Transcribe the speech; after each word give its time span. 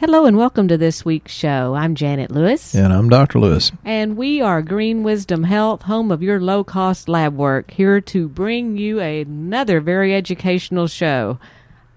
Hello 0.00 0.26
and 0.26 0.36
welcome 0.36 0.68
to 0.68 0.78
this 0.78 1.04
week's 1.04 1.32
show. 1.32 1.74
I'm 1.74 1.96
Janet 1.96 2.30
Lewis. 2.30 2.72
And 2.72 2.92
I'm 2.92 3.08
Dr. 3.08 3.40
Lewis. 3.40 3.72
And 3.84 4.16
we 4.16 4.40
are 4.40 4.62
Green 4.62 5.02
Wisdom 5.02 5.42
Health, 5.42 5.82
home 5.82 6.12
of 6.12 6.22
your 6.22 6.40
low 6.40 6.62
cost 6.62 7.08
lab 7.08 7.34
work, 7.34 7.72
here 7.72 8.00
to 8.02 8.28
bring 8.28 8.76
you 8.76 9.00
another 9.00 9.80
very 9.80 10.14
educational 10.14 10.86
show 10.86 11.40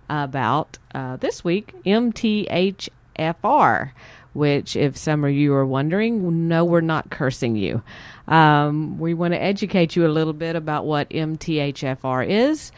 about 0.09 0.79
uh, 0.95 1.17
this 1.17 1.43
week 1.43 1.75
MTHFR, 1.85 3.91
which, 4.33 4.75
if 4.75 4.97
some 4.97 5.23
of 5.23 5.29
you 5.29 5.53
are 5.53 5.67
wondering, 5.67 6.47
no, 6.47 6.65
we're 6.65 6.81
not 6.81 7.11
cursing 7.11 7.55
you. 7.55 7.83
Um, 8.27 8.97
we 8.97 9.13
want 9.13 9.35
to 9.35 9.39
educate 9.39 9.95
you 9.95 10.07
a 10.07 10.09
little 10.09 10.33
bit 10.33 10.55
about 10.55 10.87
what 10.87 11.07
MTHFR 11.11 12.27
is, 12.27 12.71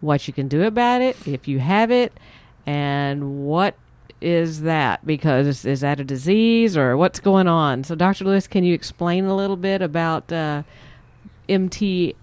what 0.00 0.26
you 0.26 0.32
can 0.32 0.48
do 0.48 0.62
about 0.62 1.02
it 1.02 1.28
if 1.28 1.46
you 1.46 1.58
have 1.58 1.90
it, 1.90 2.18
and 2.64 3.44
what 3.44 3.74
is 4.22 4.62
that? 4.62 5.04
Because 5.04 5.64
is 5.64 5.80
that 5.80 6.00
a 6.00 6.04
disease 6.04 6.76
or 6.76 6.96
what's 6.96 7.20
going 7.20 7.48
on? 7.48 7.84
So, 7.84 7.94
Dr. 7.94 8.24
Lewis, 8.24 8.46
can 8.46 8.64
you 8.64 8.74
explain 8.74 9.24
a 9.24 9.36
little 9.36 9.56
bit 9.56 9.82
about 9.82 10.32
uh, 10.32 10.62
MTHFR? 11.48 12.14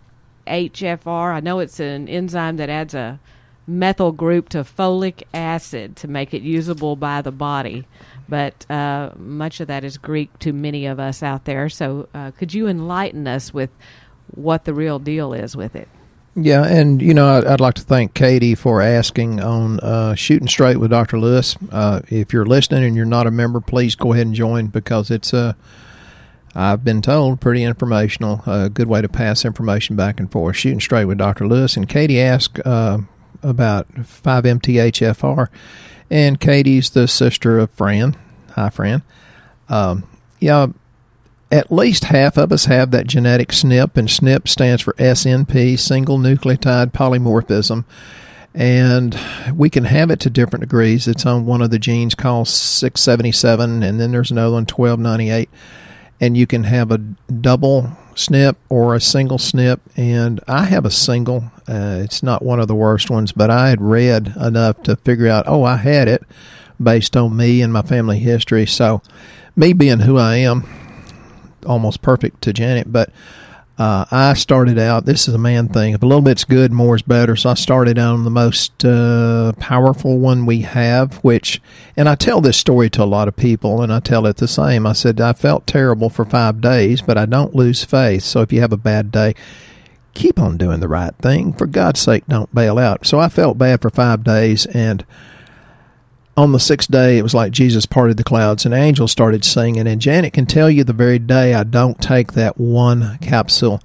I 1.34 1.40
know 1.40 1.59
it's 1.59 1.80
an 1.80 2.08
enzyme 2.08 2.58
that 2.58 2.70
adds 2.70 2.94
a 2.94 3.20
methyl 3.68 4.12
group 4.12 4.50
to 4.50 4.59
folic 4.59 5.23
acid 5.34 5.96
to 5.98 6.08
make 6.08 6.34
it 6.34 6.42
usable 6.42 6.96
by 6.96 7.22
the 7.22 7.32
body. 7.32 7.86
But 8.28 8.70
uh, 8.70 9.12
much 9.18 9.59
of 9.59 9.68
that 9.68 9.84
is 9.84 9.98
Greek 9.98 10.38
to 10.40 10.54
many 10.54 10.86
of 10.86 11.00
us 11.00 11.22
out 11.22 11.45
there. 11.45 11.70
So, 11.70 12.08
uh, 12.14 12.31
could 12.31 12.54
you 12.54 12.68
enlighten 12.68 13.28
us 13.28 13.54
with 13.54 13.70
what 14.34 14.66
the 14.66 14.73
real 14.73 15.00
deal 15.00 15.34
is 15.34 15.56
with 15.56 15.76
it? 15.76 15.90
Yeah, 16.42 16.66
and 16.66 17.02
you 17.02 17.14
know, 17.14 17.42
I'd, 17.46 17.60
like 17.60 17.74
to 17.76 17.82
thank 17.82 18.14
Katie 18.14 18.56
for 18.56 18.82
asking 18.82 19.42
on 19.42 19.80
uh, 19.82 20.16
shooting 20.16 20.48
straight 20.48 20.78
with 20.78 20.92
Dr. 20.92 21.20
Lewis. 21.20 21.58
Uh, 21.72 22.02
if 22.08 22.32
you're 22.32 22.46
listening 22.46 22.86
and 22.86 22.96
you're 22.96 23.06
not 23.06 23.28
a 23.28 23.32
member, 23.32 23.60
please 23.60 23.96
go 23.96 24.14
ahead 24.14 24.28
and 24.28 24.36
join 24.36 24.68
because 24.68 25.12
it's 25.12 25.34
a. 25.34 25.38
Uh, 25.38 25.54
I've 26.56 26.84
been 26.84 27.02
told 27.02 27.42
pretty 27.42 27.64
informational, 27.64 28.42
a 28.48 28.70
good 28.70 28.88
way 28.88 29.02
to 29.02 29.09
pass 29.09 29.46
information 29.46 29.96
back 29.96 30.20
and 30.20 30.31
forth. 30.31 30.56
Shooting 30.56 30.80
straight 30.80 31.06
with 31.06 31.20
Dr. 31.20 31.48
Lewis 31.48 31.78
and 31.78 31.88
Katie 31.88 32.20
asked 32.20 32.59
uh, 32.66 33.00
about 33.44 33.88
5-MTHFR, 33.94 35.48
and 36.09 36.40
Katie's 36.40 36.90
the 36.90 37.08
sister 37.08 37.59
of 37.59 37.70
Fran. 37.72 38.18
Hi, 38.56 38.70
Fran. 38.70 39.03
Um, 39.70 40.08
yeah, 40.40 40.68
at 41.52 41.72
least 41.72 42.05
half 42.05 42.38
of 42.38 42.52
us 42.52 42.66
have 42.66 42.92
that 42.92 43.08
genetic 43.08 43.50
SNP, 43.50 43.97
and 43.97 44.08
SNP 44.08 44.47
stands 44.47 44.81
for 44.81 44.94
SNP, 44.94 45.80
single 45.80 46.17
nucleotide 46.17 46.91
polymorphism. 46.91 47.86
And 48.53 49.19
we 49.53 49.69
can 49.69 49.86
have 49.86 50.11
it 50.11 50.19
to 50.22 50.30
different 50.30 50.61
degrees. 50.61 51.08
It's 51.08 51.25
on 51.25 51.45
one 51.45 51.61
of 51.61 51.72
the 51.72 51.80
genes 51.80 52.16
called 52.16 52.47
677, 52.47 53.83
and 53.83 54.00
then 54.00 54.11
there's 54.11 54.31
another 54.31 54.53
one, 54.53 54.66
1298. 54.66 55.50
And 56.22 56.36
you 56.36 56.45
can 56.45 56.66
have 56.66 56.91
a 56.91 56.97
double 56.97 57.91
SNP 58.13 58.56
or 58.67 58.94
a 58.94 59.02
single 59.02 59.38
SNP. 59.38 59.80
And 59.95 60.39
I 60.47 60.66
have 60.66 60.86
a 60.86 60.91
single. 60.91 61.52
Uh, 61.67 62.02
it's 62.03 62.22
not 62.22 62.44
one 62.44 62.59
of 62.59 62.67
the 62.67 62.75
worst 62.75 63.09
ones, 63.09 63.31
but 63.31 63.50
I 63.50 63.69
had 63.69 63.81
read 63.81 64.36
enough 64.36 64.84
to 64.84 64.97
figure 64.97 65.28
out, 65.28 65.45
oh, 65.47 65.63
I 65.63 65.78
had 65.78 66.08
it 66.08 66.23
based 66.81 67.16
on 67.16 67.38
me 67.38 67.61
and 67.61 67.72
my 67.72 67.81
family 67.81 68.19
history. 68.19 68.66
So, 68.66 69.02
me 69.56 69.73
being 69.73 70.00
who 70.00 70.17
I 70.17 70.38
am, 70.38 70.66
almost 71.66 72.02
perfect 72.02 72.42
to 72.44 72.54
Janet, 72.54 72.92
but 72.92 73.12
uh, 73.80 74.04
I 74.12 74.34
started 74.34 74.78
out. 74.78 75.06
This 75.06 75.30
is 75.30 75.34
a 75.34 75.40
man 75.40 75.70
thing. 75.70 75.94
If 75.94 76.04
a 76.04 76.06
little 76.06 76.22
bit's 76.22 76.44
good, 76.44 76.74
more 76.74 76.98
is 76.98 77.02
better. 77.02 77.38
So 77.38 77.50
I 77.50 77.54
started 77.54 77.98
out 77.98 78.16
on 78.16 78.26
the 78.26 78.30
most 78.30 78.84
uh, 78.84 79.54
powerful 79.58 80.20
one 80.20 80.46
we 80.46 80.64
have. 80.64 81.16
Which, 81.24 81.62
and 81.96 82.10
I 82.10 82.16
tell 82.16 82.42
this 82.42 82.58
story 82.58 82.90
to 82.90 83.04
a 83.04 83.06
lot 83.06 83.30
of 83.30 83.38
people, 83.38 83.82
and 83.82 83.94
I 83.94 84.02
tell 84.02 84.26
it 84.26 84.36
the 84.36 84.50
same. 84.50 84.86
I 84.86 84.92
said 84.92 85.22
I 85.22 85.32
felt 85.32 85.66
terrible 85.66 86.10
for 86.10 86.26
five 86.26 86.60
days, 86.60 87.02
but 87.02 87.18
I 87.18 87.26
don't 87.26 87.56
lose 87.56 87.86
faith. 87.86 88.24
So 88.24 88.42
if 88.42 88.52
you 88.52 88.60
have 88.60 88.74
a 88.74 88.78
bad 88.78 89.14
day, 89.14 89.34
keep 90.14 90.38
on 90.40 90.58
doing 90.58 90.81
the 90.81 90.90
right 90.90 91.16
thing. 91.16 91.53
For 91.53 91.66
God's 91.66 92.02
sake, 92.02 92.28
don't 92.28 92.53
bail 92.53 92.78
out. 92.78 93.08
So 93.08 93.18
I 93.18 93.30
felt 93.30 93.58
bad 93.58 93.81
for 93.81 93.90
five 93.90 94.25
days, 94.25 94.66
and 94.66 95.06
on 96.39 96.53
the 96.53 96.59
sixth 96.59 96.89
day, 96.89 97.17
it 97.17 97.22
was 97.22 97.33
like 97.33 97.51
Jesus 97.51 97.85
parted 97.85 98.16
the 98.16 98.23
clouds 98.23 98.66
and 98.66 98.73
angels 98.73 99.11
started 99.11 99.44
singing. 99.44 99.88
And 99.88 100.00
Janet 100.01 100.33
can 100.33 100.45
tell 100.45 100.69
you 100.69 100.85
the 100.85 100.94
very 100.94 101.19
day 101.19 101.53
I 101.53 101.63
don't 101.63 102.01
take 102.01 102.31
that 102.33 102.57
one 102.57 103.17
capsule, 103.19 103.81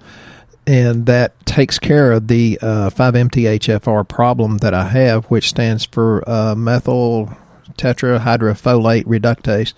and 0.67 1.07
that 1.07 1.45
takes 1.47 1.81
care 1.81 2.13
of 2.13 2.29
the 2.29 2.59
uh, 2.63 2.91
5-MTHFR 2.91 4.09
problem 4.09 4.59
that 4.59 4.73
I 4.73 4.85
have, 4.89 5.25
which 5.27 5.49
stands 5.49 5.85
for 5.85 6.27
uh, 6.29 6.55
methyl 6.55 7.37
tetrahydrofolate 7.77 9.05
reductase. 9.05 9.73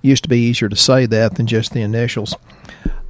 Used 0.00 0.22
to 0.22 0.28
be 0.28 0.38
easier 0.40 0.70
to 0.70 0.76
say 0.76 1.04
that 1.06 1.36
than 1.36 1.46
just 1.46 1.72
the 1.72 1.82
initials. 1.82 2.34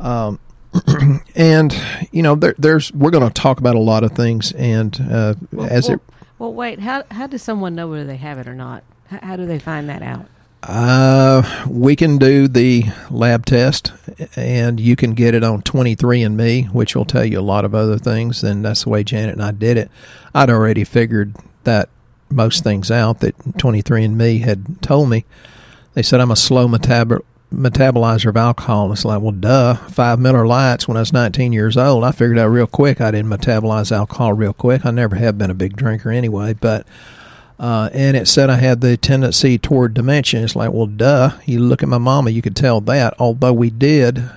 Um, 0.01 0.41
and 1.37 1.75
you 2.11 2.25
know, 2.25 2.35
there, 2.35 2.55
there's 2.59 2.93
we're 2.93 3.11
going 3.11 3.27
to 3.27 3.33
talk 3.33 3.61
about 3.61 3.77
a 3.77 3.81
lot 3.81 4.03
of 4.03 4.13
things, 4.13 4.53
and 4.53 4.99
uh, 5.11 5.35
well, 5.53 5.69
as 5.71 5.89
well, 5.89 5.95
it. 5.95 6.03
Well, 6.39 6.55
wait. 6.55 6.81
How 6.81 7.05
how 7.11 7.29
does 7.29 7.43
someone 7.43 7.75
know 7.75 7.89
whether 7.89 8.05
they 8.05 8.17
have 8.17 8.39
it 8.39 8.49
or 8.49 8.55
not? 8.55 8.83
How 9.21 9.37
do 9.37 9.47
they 9.47 9.59
find 9.59 9.89
that 9.89 10.03
out? 10.03 10.27
Uh, 10.63 11.43
we 11.69 11.97
can 11.97 12.19
do 12.19 12.47
the 12.47 12.85
lab 13.11 13.45
test, 13.45 13.93
and 14.37 14.79
you 14.79 14.95
can 14.95 15.15
get 15.15 15.35
it 15.35 15.43
on 15.43 15.61
23andMe, 15.63 16.73
which 16.73 16.95
will 16.95 17.05
tell 17.05 17.25
you 17.25 17.41
a 17.41 17.43
lot 17.43 17.65
of 17.65 17.75
other 17.75 17.99
things. 17.99 18.45
And 18.45 18.65
that's 18.65 18.85
the 18.85 18.91
way 18.91 19.03
Janet 19.03 19.35
and 19.35 19.43
I 19.43 19.51
did 19.51 19.77
it. 19.77 19.91
I'd 20.35 20.51
already 20.51 20.85
figured 20.85 21.35
that 21.65 21.89
most 22.31 22.63
things 22.63 22.91
out 22.91 23.21
that 23.21 23.37
23andMe 23.39 24.43
had 24.43 24.81
told 24.83 25.11
me. 25.11 25.25
They 25.95 26.03
said 26.03 26.21
I'm 26.21 26.31
a 26.31 26.37
slow 26.37 26.69
metab- 26.69 27.23
metabolizer 27.53 28.27
of 28.27 28.37
alcohol. 28.37 28.85
And 28.85 28.93
it's 28.93 29.05
like, 29.05 29.21
well, 29.21 29.33
duh. 29.33 29.75
Five 29.75 30.19
Miller 30.19 30.47
Lites 30.47 30.89
when 30.89 30.97
I 30.97 31.01
was 31.01 31.13
19 31.13 31.53
years 31.53 31.77
old. 31.77 32.05
I 32.05 32.13
figured 32.13 32.39
out 32.39 32.47
real 32.47 32.67
quick 32.67 33.01
I 33.01 33.11
didn't 33.11 33.31
metabolize 33.31 33.93
alcohol 33.93 34.33
real 34.33 34.53
quick. 34.53 34.87
I 34.87 34.91
never 34.91 35.17
have 35.17 35.39
been 35.39 35.51
a 35.51 35.55
big 35.55 35.77
drinker 35.77 36.11
anyway, 36.11 36.55
but 36.55 36.87
uh, 37.63 37.89
and 37.93 38.17
it 38.17 38.27
said 38.27 38.51
I 38.51 38.57
had 38.57 38.81
the 38.81 38.97
tendency 38.97 39.57
toward 39.57 39.95
dementia. 39.95 40.43
It's 40.43 40.57
like, 40.57 40.73
well, 40.73 40.87
duh. 40.87 41.31
You 41.47 41.61
look 41.61 41.81
at 41.85 41.89
my 41.89 41.99
mama, 41.99 42.31
you 42.31 42.43
could 42.43 42.57
tell 42.57 42.81
that. 42.81 43.15
Although 43.21 43.53
we 43.53 43.71
did 43.71 44.29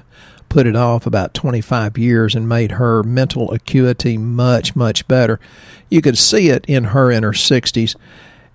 put 0.48 0.68
it 0.68 0.76
off 0.76 1.08
about 1.08 1.34
25 1.34 1.98
years 1.98 2.36
and 2.36 2.48
made 2.48 2.74
her 2.74 3.02
mental 3.02 3.52
acuity 3.52 4.16
much, 4.16 4.76
much 4.76 5.08
better. 5.08 5.40
You 5.90 6.04
could 6.04 6.20
see 6.20 6.50
it 6.50 6.66
in 6.68 6.84
her 6.84 7.10
in 7.10 7.24
her 7.24 7.32
60s. 7.32 7.96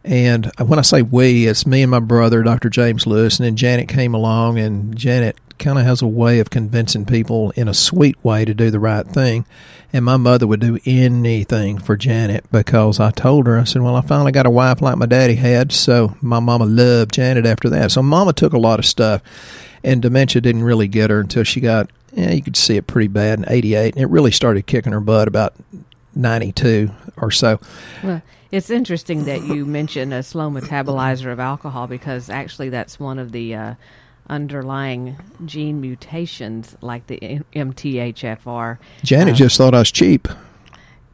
And 0.04 0.53
when 0.64 0.78
I 0.78 0.82
say 0.82 1.03
we, 1.03 1.48
it's 1.48 1.66
me 1.66 1.82
and 1.82 1.91
my 1.91 1.98
brother, 1.98 2.44
Dr. 2.44 2.70
James 2.70 3.09
Lewis, 3.09 3.41
and 3.41 3.47
then 3.47 3.56
Janet 3.56 3.88
came 3.88 4.14
along, 4.14 4.60
and 4.60 4.97
Janet 4.97 5.36
kind 5.60 5.78
of 5.78 5.84
has 5.84 6.03
a 6.03 6.06
way 6.06 6.41
of 6.41 6.50
convincing 6.50 7.04
people 7.04 7.50
in 7.53 7.69
a 7.69 7.75
sweet 7.75 8.22
way 8.25 8.44
to 8.44 8.53
do 8.53 8.71
the 8.71 8.81
right 8.81 9.06
thing. 9.06 9.44
And 9.93 10.04
my 10.04 10.16
mother 10.16 10.47
would 10.47 10.60
do 10.60 10.78
anything 10.84 11.78
for 11.78 11.97
Janet 11.97 12.44
because 12.50 12.98
I 12.98 13.10
told 13.10 13.47
her, 13.47 13.59
I 13.59 13.65
said, 13.65 13.82
Well, 13.82 13.97
I 13.97 14.00
finally 14.00 14.32
got 14.32 14.47
a 14.47 14.50
wife 14.50 14.81
like 14.81 14.97
my 14.97 15.06
daddy 15.06 15.34
had. 15.34 15.72
So 15.72 16.16
my 16.21 16.41
mama 16.41 16.65
loved 16.65 17.12
Janet 17.12 17.47
after 17.47 17.69
that. 17.71 17.93
So 17.93 18.03
mama 18.03 18.32
took 18.32 18.53
a 18.53 18.59
lot 18.59 18.78
of 18.78 18.87
stuff. 18.87 19.22
And 19.82 20.03
dementia 20.03 20.43
didn't 20.43 20.65
really 20.65 20.88
get 20.88 21.10
her 21.10 21.21
until 21.21 21.43
she 21.43 21.60
got, 21.60 21.91
yeah, 22.12 22.32
you 22.32 22.42
could 22.42 22.56
see 22.56 22.77
it 22.77 22.87
pretty 22.87 23.09
bad 23.09 23.38
in 23.38 23.47
88. 23.48 23.94
And 23.94 24.03
it 24.03 24.09
really 24.09 24.31
started 24.31 24.66
kicking 24.66 24.92
her 24.92 25.00
butt 25.00 25.27
about 25.27 25.54
92 26.15 26.91
or 27.16 27.31
so. 27.31 27.59
Well, 28.03 28.21
it's 28.50 28.69
interesting 28.69 29.25
that 29.25 29.42
you 29.44 29.65
mention 29.65 30.12
a 30.12 30.22
slow 30.22 30.50
metabolizer 30.50 31.32
of 31.32 31.41
alcohol 31.41 31.87
because 31.87 32.28
actually 32.28 32.69
that's 32.69 32.98
one 32.98 33.19
of 33.19 33.32
the. 33.32 33.54
Uh, 33.54 33.75
underlying 34.30 35.18
gene 35.44 35.80
mutations 35.80 36.76
like 36.80 37.06
the 37.08 37.41
MTHFR. 37.52 38.78
Janet 39.02 39.34
uh, 39.34 39.36
just 39.36 39.58
thought 39.58 39.74
I 39.74 39.80
was 39.80 39.92
cheap. 39.92 40.28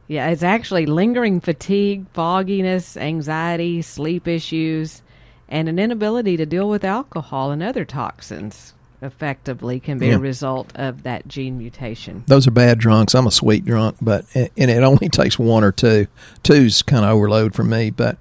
Yeah, 0.07 0.29
it's 0.29 0.43
actually 0.43 0.85
lingering 0.85 1.41
fatigue, 1.41 2.05
fogginess, 2.13 2.95
anxiety, 2.95 3.81
sleep 3.81 4.27
issues, 4.27 5.01
and 5.49 5.67
an 5.67 5.79
inability 5.79 6.37
to 6.37 6.45
deal 6.45 6.69
with 6.69 6.85
alcohol 6.85 7.51
and 7.51 7.61
other 7.61 7.83
toxins 7.83 8.73
effectively 9.01 9.79
can 9.79 9.99
be 9.99 10.07
yeah. 10.07 10.15
a 10.15 10.19
result 10.19 10.71
of 10.75 11.03
that 11.03 11.27
gene 11.27 11.57
mutation. 11.57 12.23
Those 12.27 12.47
are 12.47 12.51
bad 12.51 12.79
drunks. 12.79 13.13
I'm 13.15 13.27
a 13.27 13.31
sweet 13.31 13.65
drunk, 13.65 13.97
but 14.01 14.25
and 14.33 14.49
it 14.71 14.83
only 14.83 15.09
takes 15.09 15.37
one 15.37 15.63
or 15.63 15.71
two. 15.71 16.07
Two's 16.43 16.81
kind 16.81 17.03
of 17.03 17.11
overload 17.11 17.53
for 17.53 17.63
me, 17.63 17.89
but 17.89 18.17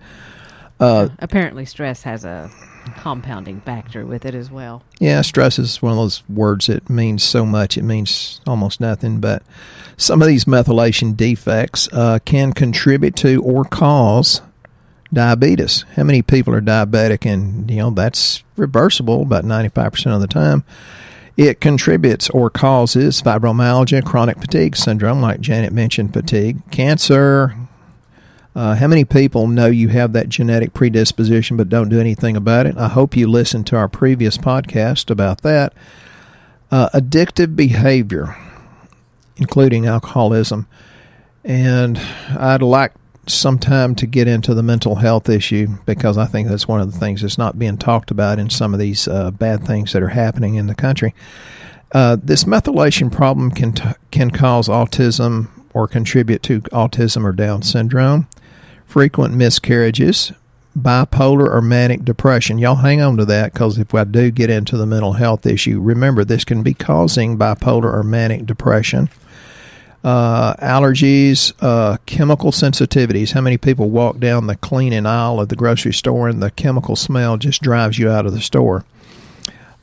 uh, 0.80 1.08
apparently 1.18 1.64
stress 1.64 2.02
has 2.02 2.24
a 2.24 2.50
compounding 2.94 3.60
factor 3.60 4.06
with 4.06 4.24
it 4.24 4.34
as 4.34 4.50
well. 4.50 4.82
Yeah, 5.00 5.22
stress 5.22 5.58
is 5.58 5.82
one 5.82 5.92
of 5.92 5.98
those 5.98 6.22
words 6.28 6.66
that 6.66 6.88
means 6.88 7.22
so 7.22 7.44
much, 7.44 7.76
it 7.76 7.82
means 7.82 8.40
almost 8.46 8.80
nothing. 8.80 9.20
But 9.20 9.42
some 9.96 10.22
of 10.22 10.28
these 10.28 10.44
methylation 10.44 11.16
defects 11.16 11.88
uh, 11.92 12.18
can 12.24 12.52
contribute 12.52 13.16
to 13.16 13.42
or 13.42 13.64
cause 13.64 14.40
diabetes. 15.12 15.84
How 15.94 16.04
many 16.04 16.22
people 16.22 16.54
are 16.54 16.60
diabetic? 16.60 17.30
And, 17.30 17.70
you 17.70 17.78
know, 17.78 17.90
that's 17.90 18.42
reversible 18.56 19.22
about 19.22 19.44
95% 19.44 20.14
of 20.14 20.20
the 20.20 20.26
time. 20.26 20.64
It 21.36 21.60
contributes 21.60 22.30
or 22.30 22.48
causes 22.48 23.20
fibromyalgia, 23.20 24.04
chronic 24.04 24.38
fatigue 24.40 24.74
syndrome, 24.74 25.20
like 25.20 25.40
Janet 25.40 25.72
mentioned, 25.72 26.14
fatigue, 26.14 26.58
cancer, 26.70 27.54
Uh, 28.56 28.74
how 28.74 28.86
many 28.86 29.04
people 29.04 29.46
know 29.46 29.66
you 29.66 29.88
have 29.88 30.14
that 30.14 30.30
genetic 30.30 30.72
predisposition 30.72 31.58
but 31.58 31.68
don't 31.68 31.90
do 31.90 32.00
anything 32.00 32.38
about 32.38 32.64
it? 32.64 32.74
I 32.78 32.88
hope 32.88 33.14
you 33.14 33.28
listened 33.28 33.66
to 33.66 33.76
our 33.76 33.86
previous 33.86 34.38
podcast 34.38 35.10
about 35.10 35.42
that. 35.42 35.74
Uh, 36.70 36.88
addictive 36.94 37.54
behavior, 37.54 38.34
including 39.36 39.86
alcoholism. 39.86 40.66
And 41.44 41.98
I'd 42.30 42.62
like 42.62 42.92
some 43.26 43.58
time 43.58 43.94
to 43.96 44.06
get 44.06 44.26
into 44.26 44.54
the 44.54 44.62
mental 44.62 44.94
health 44.94 45.28
issue 45.28 45.76
because 45.84 46.16
I 46.16 46.24
think 46.24 46.48
that's 46.48 46.66
one 46.66 46.80
of 46.80 46.90
the 46.90 46.98
things 46.98 47.20
that's 47.20 47.36
not 47.36 47.58
being 47.58 47.76
talked 47.76 48.10
about 48.10 48.38
in 48.38 48.48
some 48.48 48.72
of 48.72 48.80
these 48.80 49.06
uh, 49.06 49.32
bad 49.32 49.66
things 49.66 49.92
that 49.92 50.02
are 50.02 50.08
happening 50.08 50.54
in 50.54 50.66
the 50.66 50.74
country. 50.74 51.14
Uh, 51.92 52.16
this 52.22 52.44
methylation 52.44 53.12
problem 53.12 53.50
can 53.50 53.72
t- 53.72 53.90
can 54.10 54.30
cause 54.30 54.66
autism 54.66 55.48
or 55.74 55.86
contribute 55.86 56.42
to 56.42 56.62
autism 56.62 57.22
or 57.22 57.32
Down 57.32 57.60
syndrome, 57.60 58.26
frequent 58.86 59.34
miscarriages, 59.34 60.32
bipolar 60.78 61.48
or 61.48 61.60
manic 61.60 62.04
depression. 62.04 62.58
Y'all 62.58 62.76
hang 62.76 63.00
on 63.00 63.16
to 63.16 63.24
that 63.24 63.52
because 63.52 63.78
if 63.78 63.94
I 63.94 64.04
do 64.04 64.30
get 64.30 64.50
into 64.50 64.76
the 64.76 64.86
mental 64.86 65.14
health 65.14 65.46
issue, 65.46 65.80
remember 65.80 66.24
this 66.24 66.44
can 66.44 66.62
be 66.62 66.74
causing 66.74 67.38
bipolar 67.38 67.92
or 67.92 68.02
manic 68.02 68.46
depression 68.46 69.08
uh, 70.06 70.54
allergies, 70.56 71.52
uh, 71.60 71.96
chemical 72.06 72.52
sensitivities. 72.52 73.32
How 73.32 73.40
many 73.40 73.58
people 73.58 73.90
walk 73.90 74.18
down 74.20 74.46
the 74.46 74.54
cleaning 74.54 75.04
aisle 75.04 75.40
of 75.40 75.48
the 75.48 75.56
grocery 75.56 75.92
store 75.92 76.28
and 76.28 76.40
the 76.40 76.52
chemical 76.52 76.94
smell 76.94 77.36
just 77.36 77.60
drives 77.60 77.98
you 77.98 78.08
out 78.08 78.24
of 78.24 78.32
the 78.32 78.40
store? 78.40 78.84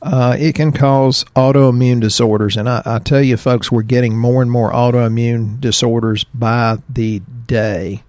Uh, 0.00 0.34
it 0.38 0.54
can 0.54 0.72
cause 0.72 1.24
autoimmune 1.36 2.00
disorders. 2.00 2.56
And 2.56 2.70
I, 2.70 2.82
I, 2.86 2.98
tell 3.00 3.22
you, 3.22 3.36
folks, 3.36 3.70
we're 3.70 3.82
getting 3.82 4.16
more 4.16 4.40
and 4.40 4.50
more 4.50 4.72
autoimmune 4.72 5.60
disorders 5.60 6.24
by 6.24 6.78
the 6.88 7.20
day. 7.46 8.02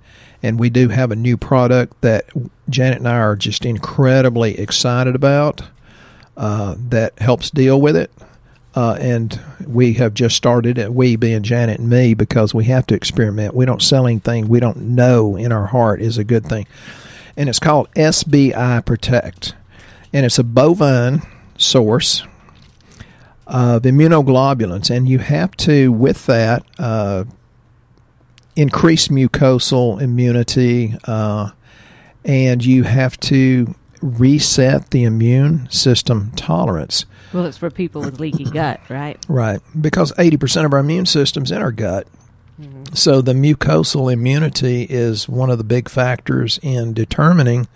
And 0.46 0.60
we 0.60 0.70
do 0.70 0.90
have 0.90 1.10
a 1.10 1.16
new 1.16 1.38
product 1.38 2.00
that 2.02 2.26
Janet 2.70 3.00
and 3.00 3.08
I 3.08 3.18
are 3.18 3.36
just 3.36 3.66
incredibly 3.66 4.60
excited 4.60 5.16
about 5.16 5.64
uh, 6.38 6.76
that 6.78 7.18
helps 7.18 7.50
deal 7.50 7.82
with 7.82 7.96
it. 7.96 8.12
Uh, 8.76 8.96
and 9.02 9.42
we 9.66 9.94
have 9.94 10.14
just 10.14 10.38
started 10.38 10.78
we 10.90 11.16
being 11.16 11.42
Janet 11.42 11.80
and 11.80 11.90
me, 11.90 12.14
because 12.14 12.54
we 12.54 12.66
have 12.66 12.86
to 12.88 12.94
experiment. 12.94 13.56
We 13.56 13.66
don't 13.66 13.82
sell 13.82 14.06
anything 14.06 14.48
we 14.48 14.60
don't 14.60 14.78
know 14.78 15.36
in 15.36 15.52
our 15.52 15.66
heart 15.66 16.00
is 16.00 16.20
a 16.20 16.24
good 16.24 16.46
thing. 16.46 16.68
And 17.36 17.50
it's 17.50 17.60
called 17.60 17.92
SBI 17.94 18.86
Protect. 18.86 19.56
And 20.14 20.28
it's 20.28 20.38
a 20.38 20.44
bovine 20.44 21.24
source 21.58 22.22
of 23.48 23.82
immunoglobulins. 23.82 24.96
And 24.96 25.10
you 25.10 25.18
have 25.18 25.58
to, 25.58 25.92
with 25.92 26.28
that, 26.28 26.64
uh, 26.78 27.24
increase 28.56 29.10
mucosal 29.10 30.02
immunity. 30.02 30.96
Uh, 31.06 31.52
and 32.26 32.66
you 32.66 32.84
have 32.84 33.20
to 33.22 33.76
reset 34.02 34.92
the 34.92 35.04
immune 35.04 35.70
system 35.70 36.32
tolerance. 36.36 37.06
Well, 37.34 37.46
it's 37.46 37.58
for 37.58 37.70
people 37.70 38.02
with 38.02 38.20
leaky 38.20 38.44
gut, 38.52 38.82
right? 38.90 39.24
Right, 39.28 39.62
because 39.80 40.12
80% 40.14 40.66
of 40.66 40.74
our 40.74 40.80
immune 40.80 41.06
system's 41.06 41.52
in 41.52 41.62
our 41.62 41.72
gut. 41.72 42.08
Mm-hmm. 42.60 42.94
So 42.94 43.22
the 43.22 43.34
mucosal 43.34 44.12
immunity 44.12 44.84
is 44.84 45.28
one 45.28 45.50
of 45.50 45.58
the 45.58 45.64
big 45.64 45.90
factors 45.90 46.60
in 46.62 46.94
determining 46.94 47.68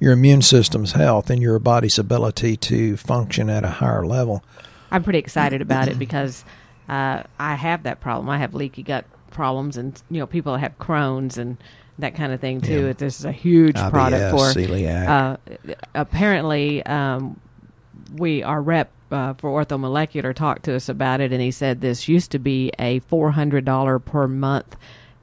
your 0.00 0.12
immune 0.12 0.42
system's 0.42 0.92
health 0.92 1.30
and 1.30 1.40
your 1.40 1.58
body's 1.58 1.98
ability 1.98 2.56
to 2.56 2.96
function 2.96 3.50
at 3.50 3.64
a 3.64 3.68
higher 3.68 4.04
level. 4.04 4.42
I'm 4.90 5.02
pretty 5.02 5.18
excited 5.18 5.60
about 5.62 5.88
it 5.88 5.98
because 5.98 6.44
uh, 6.88 7.22
I 7.38 7.54
have 7.54 7.84
that 7.84 8.00
problem. 8.00 8.28
I 8.28 8.38
have 8.38 8.54
leaky 8.54 8.82
gut 8.82 9.04
problems, 9.32 9.76
and 9.76 10.00
you 10.10 10.18
know, 10.18 10.26
people 10.26 10.56
have 10.56 10.78
Crohn's 10.78 11.38
and 11.38 11.56
that 11.98 12.14
kind 12.14 12.32
of 12.32 12.40
thing 12.40 12.60
too. 12.60 12.86
Yeah. 12.86 12.92
This 12.92 13.18
is 13.18 13.24
a 13.24 13.32
huge 13.32 13.76
IBS, 13.76 13.90
product 13.90 14.30
for 14.30 14.58
celiac. 14.58 15.08
Uh, 15.08 15.74
apparently, 15.94 16.84
um, 16.86 17.40
we 18.16 18.42
our 18.42 18.62
rep 18.62 18.90
uh, 19.10 19.34
for 19.34 19.64
orthomolecular 19.64 20.34
talked 20.34 20.64
to 20.64 20.74
us 20.74 20.88
about 20.88 21.20
it, 21.20 21.32
and 21.32 21.40
he 21.40 21.50
said 21.50 21.80
this 21.80 22.08
used 22.08 22.30
to 22.32 22.38
be 22.38 22.72
a 22.78 23.00
four 23.00 23.32
hundred 23.32 23.64
dollar 23.64 23.98
per 23.98 24.26
month 24.26 24.76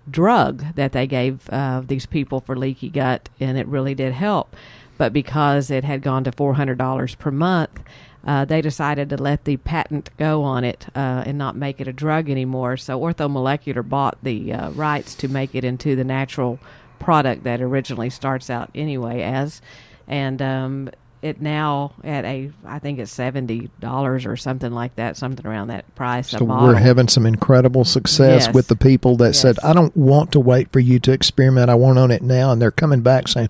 drug 0.09 0.75
that 0.75 0.91
they 0.91 1.05
gave 1.05 1.50
uh, 1.50 1.81
these 1.85 2.05
people 2.05 2.39
for 2.39 2.55
leaky 2.55 2.89
gut, 2.89 3.29
and 3.39 3.57
it 3.57 3.67
really 3.67 3.95
did 3.95 4.13
help. 4.13 4.55
But 4.97 5.13
because 5.13 5.71
it 5.71 5.83
had 5.83 6.01
gone 6.01 6.23
to 6.25 6.31
four 6.31 6.55
hundred 6.55 6.77
dollars 6.77 7.15
per 7.15 7.31
month, 7.31 7.81
uh, 8.25 8.45
they 8.45 8.62
decided 8.62 9.10
to 9.10 9.18
let 9.18 9.45
the 9.45 9.57
patent 9.57 10.10
go 10.18 10.44
on 10.44 10.63
it 10.63 10.88
uh, 10.95 11.24
and 11.25 11.38
not 11.38 11.56
make 11.56 11.80
it 11.80 11.88
a 11.88 11.94
drug 11.94 12.30
anymore. 12.30 12.77
So 12.77 13.00
Orthomolecular 13.00 13.88
bought 13.88 14.18
the 14.24 14.54
uh, 14.54 14.69
rights 14.71 15.16
to 15.16 15.27
make 15.27 15.56
it 15.56 15.63
into 15.63 15.95
the 15.95 16.04
natural 16.04 16.60
product 17.00 17.44
that 17.44 17.62
originally 17.62 18.10
starts 18.10 18.50
out 18.50 18.69
anyway 18.75 19.21
as, 19.21 19.62
and 20.07 20.42
um, 20.42 20.89
it 21.21 21.42
now 21.42 21.94
at 22.04 22.25
a 22.25 22.51
I 22.66 22.80
think 22.80 23.00
it's 23.00 23.12
seventy 23.12 23.69
dollars 23.80 24.25
or 24.25 24.38
something 24.38 24.72
like 24.72 24.95
that, 24.95 25.18
something 25.18 25.45
around 25.45 25.68
that 25.68 25.94
price. 25.95 26.30
So 26.30 26.44
we're 26.44 26.75
having 26.75 27.07
some 27.07 27.25
incredible 27.25 27.83
success 27.83 28.45
yes. 28.45 28.54
with 28.54 28.68
the 28.68 28.75
people 28.75 29.15
that 29.18 29.30
yes. 29.30 29.42
said, 29.42 29.60
"I 29.63 29.74
don't 29.74 29.95
want 29.95 30.31
to 30.33 30.39
wait 30.39 30.72
for 30.72 30.80
you 30.80 31.00
to 31.00 31.12
experiment. 31.12 31.69
I 31.69 31.75
want 31.75 31.98
on 31.98 32.12
it 32.12 32.22
now," 32.22 32.51
and 32.51 32.62
they're 32.62 32.72
coming 32.72 33.01
back 33.01 33.27
saying 33.27 33.50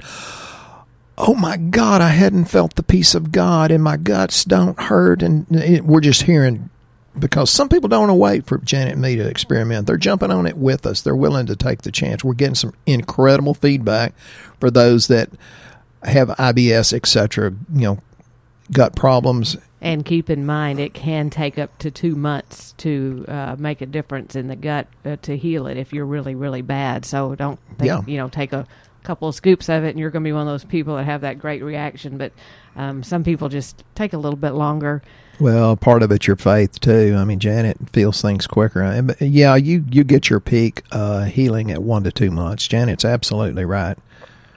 oh 1.19 1.36
my 1.36 1.57
God, 1.57 2.01
I 2.01 2.10
hadn't 2.10 2.45
felt 2.45 2.75
the 2.75 2.83
peace 2.83 3.13
of 3.13 3.31
God 3.31 3.71
and 3.71 3.83
my 3.83 3.98
guts 3.98 4.45
don't 4.45 4.80
hurt. 4.80 5.21
And 5.21 5.45
it, 5.51 5.83
we're 5.83 6.00
just 6.00 6.24
hearing 6.24 6.69
because 7.18 7.50
some 7.50 7.68
people 7.68 7.89
don't 7.89 8.07
want 8.07 8.10
to 8.12 8.16
wait 8.16 8.45
for 8.45 8.57
Janet 8.60 8.94
and 8.94 9.01
me 9.01 9.18
to 9.18 9.27
experiment. 9.27 9.86
They're 9.86 9.98
jumping 9.98 10.31
on 10.31 10.45
it 10.45 10.57
with 10.57 10.86
us. 10.86 11.01
They're 11.01 11.16
willing 11.16 11.48
to 11.48 11.57
take 11.57 11.81
the 11.81 11.92
chance. 11.92 12.24
We're 12.24 12.33
getting 12.33 12.56
some 12.56 12.74
incredible 12.86 13.54
feedback 13.54 14.13
for 14.62 14.71
those 14.71 15.07
that 15.07 15.30
have 16.04 16.30
IBS, 16.30 16.94
etc. 16.94 17.54
You 17.74 17.81
know, 17.81 18.00
gut 18.72 18.95
problems. 18.95 19.57
And 19.81 20.06
keep 20.06 20.30
in 20.30 20.45
mind, 20.45 20.80
it 20.80 20.94
can 20.94 21.30
take 21.30 21.57
up 21.57 21.77
to 21.80 21.92
two 21.92 22.15
months 22.15 22.74
to 22.80 23.25
uh, 23.27 23.56
make 23.57 23.81
a 23.81 23.86
difference 23.86 24.36
in 24.36 24.48
the 24.48 24.56
gut 24.56 24.88
uh, 25.06 25.18
to 25.22 25.38
heal 25.38 25.68
it 25.68 25.77
if 25.77 25.94
you're 25.94 26.06
really, 26.06 26.36
really 26.36 26.62
bad. 26.62 27.06
So 27.06 27.36
don't, 27.36 27.60
think, 27.77 27.88
yeah. 27.88 28.01
you 28.06 28.18
know, 28.18 28.27
take 28.27 28.51
a 28.51 28.68
couple 29.04 29.28
of 29.28 29.36
scoops 29.36 29.69
of 29.69 29.84
it, 29.84 29.90
and 29.90 30.00
you're 30.00 30.10
going 30.10 30.24
to 30.24 30.28
be 30.28 30.34
one 30.34 30.42
of 30.42 30.48
those 30.48 30.63
people 30.63 30.96
that 30.96 31.06
have 31.06 31.22
that 31.22 31.40
great 31.40 31.63
reaction. 31.63 32.18
But 32.18 32.31
um, 32.75 33.04
some 33.04 33.24
people 33.24 33.50
just 33.50 33.84
take 33.96 34.13
a 34.13 34.18
little 34.18 34.38
bit 34.38 34.51
longer. 34.51 35.01
Well, 35.40 35.78
part 35.78 36.04
of 36.04 36.12
it's 36.12 36.28
your 36.28 36.36
faith 36.36 36.80
too. 36.80 37.16
I 37.18 37.24
mean, 37.24 37.40
Janet 37.40 37.78
feels 37.94 38.22
things 38.22 38.46
quicker. 38.46 38.81
And 38.81 39.16
yeah, 39.19 39.56
you 39.56 39.86
you 39.90 40.04
get 40.04 40.30
your 40.30 40.40
peak 40.40 40.84
uh, 40.92 41.25
healing 41.25 41.72
at 41.72 41.81
one 41.81 42.04
to 42.04 42.12
two 42.12 42.30
months. 42.31 42.68
Janet's 42.68 43.06
absolutely 43.06 43.66
right. 43.66 43.98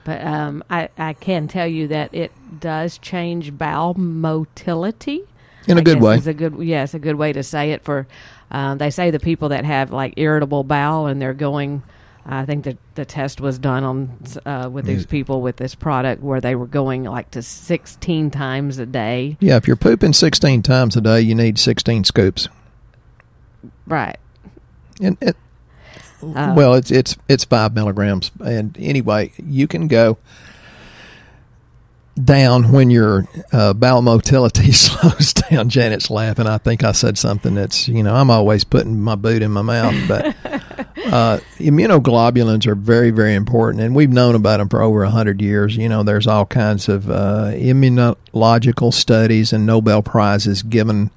But 0.03 0.23
um, 0.25 0.63
I 0.69 0.89
I 0.97 1.13
can 1.13 1.47
tell 1.47 1.67
you 1.67 1.87
that 1.87 2.13
it 2.13 2.31
does 2.59 2.97
change 2.97 3.57
bowel 3.57 3.93
motility. 3.93 5.23
In 5.65 5.77
a 5.77 5.81
I 5.81 5.83
good 5.83 6.01
way. 6.01 6.17
It's 6.17 6.27
a 6.27 6.33
good 6.33 6.57
yeah, 6.59 6.83
it's 6.83 6.93
a 6.93 6.99
good 6.99 7.15
way 7.15 7.31
to 7.31 7.43
say 7.43 7.71
it. 7.71 7.83
For 7.83 8.05
uh, 8.51 8.75
they 8.75 8.89
say 8.89 9.11
the 9.11 9.19
people 9.19 9.49
that 9.49 9.63
have 9.63 9.91
like 9.91 10.15
irritable 10.17 10.65
bowel 10.65 11.07
and 11.07 11.21
they're 11.21 11.33
going 11.33 11.81
I 12.25 12.45
think 12.45 12.63
that 12.63 12.77
the 12.95 13.03
test 13.03 13.41
was 13.41 13.59
done 13.59 13.83
on 13.83 14.17
uh, 14.45 14.69
with 14.71 14.85
these 14.85 15.05
people 15.05 15.41
with 15.41 15.57
this 15.57 15.75
product 15.75 16.21
where 16.21 16.39
they 16.39 16.55
were 16.55 16.67
going 16.67 17.03
like 17.03 17.31
to 17.31 17.41
16 17.41 18.31
times 18.31 18.79
a 18.79 18.85
day. 18.85 19.35
Yeah, 19.41 19.57
if 19.57 19.67
you're 19.67 19.75
pooping 19.75 20.13
16 20.13 20.61
times 20.61 20.95
a 20.95 21.01
day, 21.01 21.19
you 21.19 21.35
need 21.35 21.59
16 21.59 22.05
scoops. 22.05 22.47
Right. 23.85 24.17
And 25.01 25.17
it, 25.19 25.35
uh, 26.23 26.53
well, 26.55 26.75
it's 26.75 26.91
it's 26.91 27.17
it's 27.27 27.43
five 27.43 27.73
milligrams, 27.73 28.31
and 28.39 28.77
anyway, 28.79 29.33
you 29.37 29.67
can 29.67 29.89
go 29.89 30.17
down 32.21 32.71
when 32.71 32.89
your 32.89 33.27
uh, 33.51 33.73
bowel 33.73 34.01
motility 34.01 34.71
slows 34.71 35.33
down. 35.33 35.69
Janet's 35.69 36.09
laughing. 36.09 36.47
I 36.47 36.57
think 36.57 36.83
I 36.83 36.91
said 36.91 37.17
something 37.17 37.55
that's, 37.55 37.87
you 37.87 38.03
know, 38.03 38.15
I'm 38.15 38.29
always 38.29 38.63
putting 38.63 39.01
my 39.01 39.15
boot 39.15 39.41
in 39.41 39.51
my 39.51 39.61
mouth, 39.61 39.95
but 40.07 40.35
uh, 41.05 41.39
immunoglobulins 41.57 42.65
are 42.67 42.75
very, 42.75 43.11
very 43.11 43.35
important, 43.35 43.83
and 43.83 43.95
we've 43.95 44.11
known 44.11 44.35
about 44.35 44.57
them 44.57 44.69
for 44.69 44.81
over 44.81 45.03
a 45.03 45.09
hundred 45.09 45.41
years. 45.41 45.75
You 45.75 45.89
know, 45.89 46.03
there's 46.03 46.27
all 46.27 46.45
kinds 46.45 46.89
of 46.89 47.09
uh, 47.09 47.51
immunological 47.53 48.93
studies 48.93 49.53
and 49.53 49.65
Nobel 49.65 50.01
prizes 50.01 50.63
given. 50.63 51.11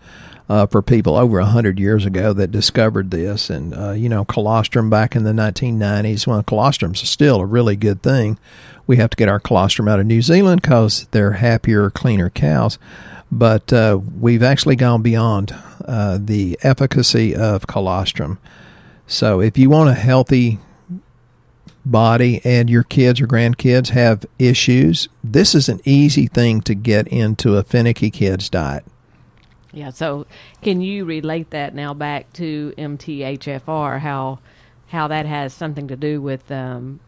Uh, 0.48 0.64
for 0.64 0.80
people 0.80 1.16
over 1.16 1.40
a 1.40 1.44
hundred 1.44 1.76
years 1.80 2.06
ago 2.06 2.32
that 2.32 2.52
discovered 2.52 3.10
this, 3.10 3.50
and 3.50 3.74
uh, 3.74 3.90
you 3.90 4.08
know, 4.08 4.24
colostrum 4.24 4.88
back 4.88 5.16
in 5.16 5.24
the 5.24 5.32
1990s. 5.32 6.24
Well, 6.24 6.40
colostrum's 6.44 7.00
still 7.00 7.40
a 7.40 7.44
really 7.44 7.74
good 7.74 8.00
thing 8.00 8.38
we 8.86 8.96
have 8.98 9.10
to 9.10 9.16
get 9.16 9.28
our 9.28 9.40
colostrum 9.40 9.88
out 9.88 10.00
of 10.00 10.06
New 10.06 10.22
Zealand 10.22 10.62
because 10.62 11.06
they're 11.10 11.32
happier, 11.32 11.90
cleaner 11.90 12.30
cows. 12.30 12.78
But 13.30 13.72
uh, 13.72 13.98
we've 14.20 14.42
actually 14.42 14.76
gone 14.76 15.02
beyond 15.02 15.54
uh, 15.84 16.18
the 16.20 16.58
efficacy 16.62 17.34
of 17.34 17.66
colostrum. 17.66 18.38
So 19.06 19.40
if 19.40 19.56
you 19.56 19.70
want 19.70 19.90
a 19.90 19.94
healthy 19.94 20.58
body 21.84 22.40
and 22.44 22.68
your 22.68 22.82
kids 22.82 23.20
or 23.20 23.26
grandkids 23.26 23.90
have 23.90 24.26
issues, 24.38 25.08
this 25.22 25.54
is 25.54 25.68
an 25.68 25.80
easy 25.84 26.26
thing 26.26 26.60
to 26.62 26.74
get 26.74 27.06
into 27.08 27.56
a 27.56 27.62
finicky 27.62 28.10
kid's 28.10 28.50
diet. 28.50 28.84
Yeah, 29.72 29.90
so 29.90 30.26
can 30.62 30.80
you 30.80 31.04
relate 31.04 31.50
that 31.50 31.74
now 31.74 31.94
back 31.94 32.32
to 32.34 32.72
MTHFR, 32.78 34.00
how 34.00 34.38
how 34.88 35.08
that 35.08 35.26
has 35.26 35.52
something 35.52 35.88
to 35.88 35.96
do 35.96 36.22
with 36.22 36.50
um, 36.50 37.00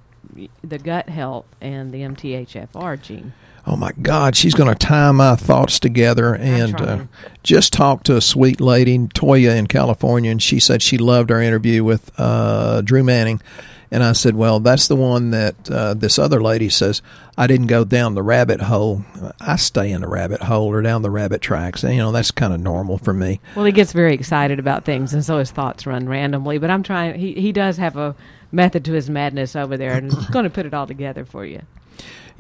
the 0.63 0.79
gut 0.79 1.09
health 1.09 1.47
and 1.61 1.93
the 1.93 2.01
MTHFR 2.01 3.01
gene. 3.01 3.33
Oh 3.69 3.77
my 3.77 3.93
God, 4.01 4.35
she's 4.35 4.55
going 4.55 4.71
to 4.71 4.75
tie 4.75 5.13
my 5.13 5.37
thoughts 5.37 5.79
together 5.79 6.35
and 6.35 6.81
uh, 6.81 7.05
just 7.43 7.71
talk 7.71 8.03
to 8.05 8.17
a 8.17 8.21
sweet 8.23 8.63
lady, 8.63 8.97
Toya 8.97 9.59
in 9.59 9.67
California, 9.67 10.31
and 10.31 10.43
she 10.43 10.59
said 10.59 10.81
she 10.81 10.97
loved 10.97 11.31
our 11.31 11.43
interview 11.43 11.85
with 11.85 12.11
uh, 12.17 12.81
Drew 12.81 13.05
Manning. 13.05 13.43
And 13.91 14.03
I 14.03 14.13
said, 14.13 14.37
Well, 14.37 14.61
that's 14.61 14.89
the 14.89 14.97
one 14.97 15.33
that 15.33 15.71
uh, 15.71 15.93
this 15.93 16.19
other 16.19 16.43
lady 16.43 16.71
says, 16.71 17.03
I 17.37 17.47
didn't 17.47 17.67
go 17.67 17.85
down 17.85 18.15
the 18.15 18.23
rabbit 18.23 18.63
hole. 18.63 19.05
I 19.39 19.57
stay 19.57 19.93
in 19.93 20.01
the 20.01 20.09
rabbit 20.09 20.41
hole 20.41 20.69
or 20.69 20.81
down 20.81 21.03
the 21.03 21.11
rabbit 21.11 21.43
tracks. 21.43 21.85
And, 21.85 21.93
you 21.93 21.99
know, 21.99 22.13
that's 22.13 22.31
kind 22.31 22.55
of 22.55 22.61
normal 22.61 22.97
for 22.97 23.13
me. 23.13 23.39
Well, 23.55 23.67
he 23.67 23.73
gets 23.73 23.93
very 23.93 24.15
excited 24.15 24.59
about 24.59 24.87
things, 24.87 25.13
and 25.13 25.23
so 25.23 25.39
his 25.39 25.51
thoughts 25.51 25.87
run 25.87 26.09
randomly. 26.09 26.57
But 26.57 26.71
I'm 26.71 26.83
trying, 26.83 27.19
he, 27.19 27.35
he 27.35 27.53
does 27.53 27.77
have 27.77 27.99
a 27.99 28.17
method 28.51 28.87
to 28.87 28.93
his 28.93 29.11
madness 29.11 29.55
over 29.55 29.77
there, 29.77 29.93
and 29.93 30.11
he's 30.11 30.27
going 30.29 30.45
to 30.45 30.51
put 30.51 30.65
it 30.65 30.73
all 30.73 30.87
together 30.87 31.27
for 31.27 31.45
you. 31.45 31.61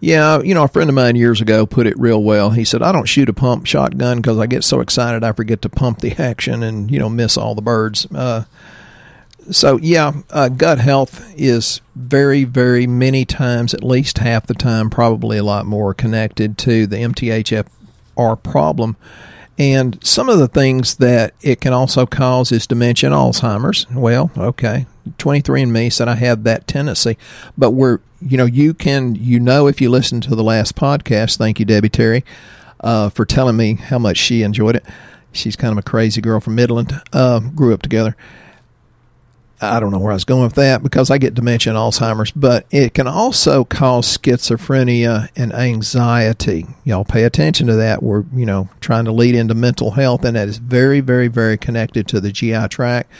Yeah, 0.00 0.40
you 0.42 0.54
know, 0.54 0.62
a 0.62 0.68
friend 0.68 0.88
of 0.88 0.94
mine 0.94 1.16
years 1.16 1.40
ago 1.40 1.66
put 1.66 1.86
it 1.86 1.98
real 1.98 2.22
well. 2.22 2.50
He 2.50 2.64
said, 2.64 2.82
I 2.82 2.92
don't 2.92 3.08
shoot 3.08 3.28
a 3.28 3.32
pump 3.32 3.66
shotgun 3.66 4.18
because 4.18 4.38
I 4.38 4.46
get 4.46 4.62
so 4.62 4.80
excited 4.80 5.24
I 5.24 5.32
forget 5.32 5.62
to 5.62 5.68
pump 5.68 6.00
the 6.00 6.12
action 6.18 6.62
and, 6.62 6.90
you 6.90 6.98
know, 6.98 7.08
miss 7.08 7.36
all 7.36 7.54
the 7.54 7.62
birds. 7.62 8.06
Uh, 8.14 8.44
so, 9.50 9.76
yeah, 9.78 10.12
uh, 10.30 10.50
gut 10.50 10.78
health 10.78 11.32
is 11.36 11.80
very, 11.96 12.44
very 12.44 12.86
many 12.86 13.24
times, 13.24 13.74
at 13.74 13.82
least 13.82 14.18
half 14.18 14.46
the 14.46 14.54
time, 14.54 14.90
probably 14.90 15.38
a 15.38 15.44
lot 15.44 15.66
more 15.66 15.94
connected 15.94 16.58
to 16.58 16.86
the 16.86 16.96
MTHFR 16.98 18.42
problem. 18.42 18.96
And 19.58 19.98
some 20.04 20.28
of 20.28 20.38
the 20.38 20.48
things 20.48 20.96
that 20.96 21.34
it 21.42 21.60
can 21.60 21.72
also 21.72 22.06
cause 22.06 22.52
is 22.52 22.66
dementia 22.66 23.10
Alzheimer's. 23.10 23.90
Well, 23.90 24.30
okay, 24.36 24.86
23andMe 25.18 25.92
said 25.92 26.08
I 26.08 26.14
have 26.16 26.44
that 26.44 26.66
tendency, 26.66 27.16
but 27.56 27.72
we're, 27.72 28.00
you 28.20 28.36
know, 28.36 28.44
you 28.44 28.74
can, 28.74 29.14
you 29.14 29.40
know, 29.40 29.66
if 29.66 29.80
you 29.80 29.90
listen 29.90 30.20
to 30.22 30.34
the 30.34 30.44
last 30.44 30.76
podcast, 30.76 31.36
thank 31.36 31.58
you, 31.58 31.64
Debbie 31.64 31.88
Terry, 31.88 32.24
uh, 32.80 33.08
for 33.10 33.24
telling 33.24 33.56
me 33.56 33.74
how 33.74 33.98
much 33.98 34.16
she 34.16 34.42
enjoyed 34.42 34.76
it. 34.76 34.84
She's 35.32 35.56
kind 35.56 35.72
of 35.72 35.78
a 35.78 35.82
crazy 35.82 36.20
girl 36.20 36.40
from 36.40 36.54
Midland, 36.54 37.00
uh, 37.12 37.40
grew 37.40 37.74
up 37.74 37.82
together. 37.82 38.16
I 39.60 39.80
don't 39.80 39.90
know 39.90 39.98
where 39.98 40.12
I 40.12 40.14
was 40.14 40.24
going 40.24 40.44
with 40.44 40.54
that 40.54 40.84
because 40.84 41.10
I 41.10 41.18
get 41.18 41.34
dementia 41.34 41.72
and 41.72 41.78
Alzheimer's, 41.78 42.30
but 42.30 42.66
it 42.70 42.94
can 42.94 43.08
also 43.08 43.64
cause 43.64 44.16
schizophrenia 44.16 45.28
and 45.34 45.52
anxiety. 45.52 46.66
Y'all 46.84 47.04
pay 47.04 47.24
attention 47.24 47.66
to 47.66 47.74
that. 47.74 48.02
We're, 48.02 48.24
you 48.32 48.46
know, 48.46 48.68
trying 48.80 49.04
to 49.06 49.12
lead 49.12 49.34
into 49.34 49.54
mental 49.54 49.92
health, 49.92 50.24
and 50.24 50.36
that 50.36 50.48
is 50.48 50.58
very, 50.58 51.00
very, 51.00 51.26
very 51.26 51.56
connected 51.56 52.06
to 52.08 52.20
the 52.20 52.30
GI 52.30 52.68
tract. 52.68 53.10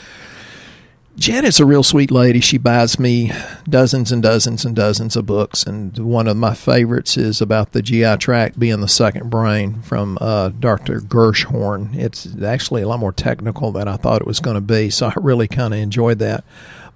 Janet's 1.19 1.59
a 1.59 1.65
real 1.65 1.83
sweet 1.83 2.11
lady. 2.11 2.39
She 2.39 2.57
buys 2.57 2.97
me 2.97 3.33
dozens 3.67 4.13
and 4.13 4.23
dozens 4.23 4.63
and 4.63 4.73
dozens 4.73 5.17
of 5.17 5.25
books, 5.25 5.63
and 5.63 5.97
one 5.97 6.29
of 6.29 6.37
my 6.37 6.53
favorites 6.53 7.17
is 7.17 7.41
about 7.41 7.73
the 7.73 7.81
GI 7.81 8.17
tract 8.17 8.57
being 8.57 8.79
the 8.79 8.87
second 8.87 9.29
brain 9.29 9.81
from 9.81 10.17
uh, 10.21 10.47
Dr. 10.47 11.01
Gershon. 11.01 11.89
It's 11.93 12.41
actually 12.41 12.83
a 12.83 12.87
lot 12.87 13.01
more 13.01 13.11
technical 13.11 13.73
than 13.73 13.89
I 13.89 13.97
thought 13.97 14.21
it 14.21 14.27
was 14.27 14.39
going 14.39 14.55
to 14.55 14.61
be, 14.61 14.89
so 14.89 15.07
I 15.07 15.13
really 15.17 15.49
kind 15.49 15.73
of 15.73 15.81
enjoyed 15.81 16.19
that. 16.19 16.45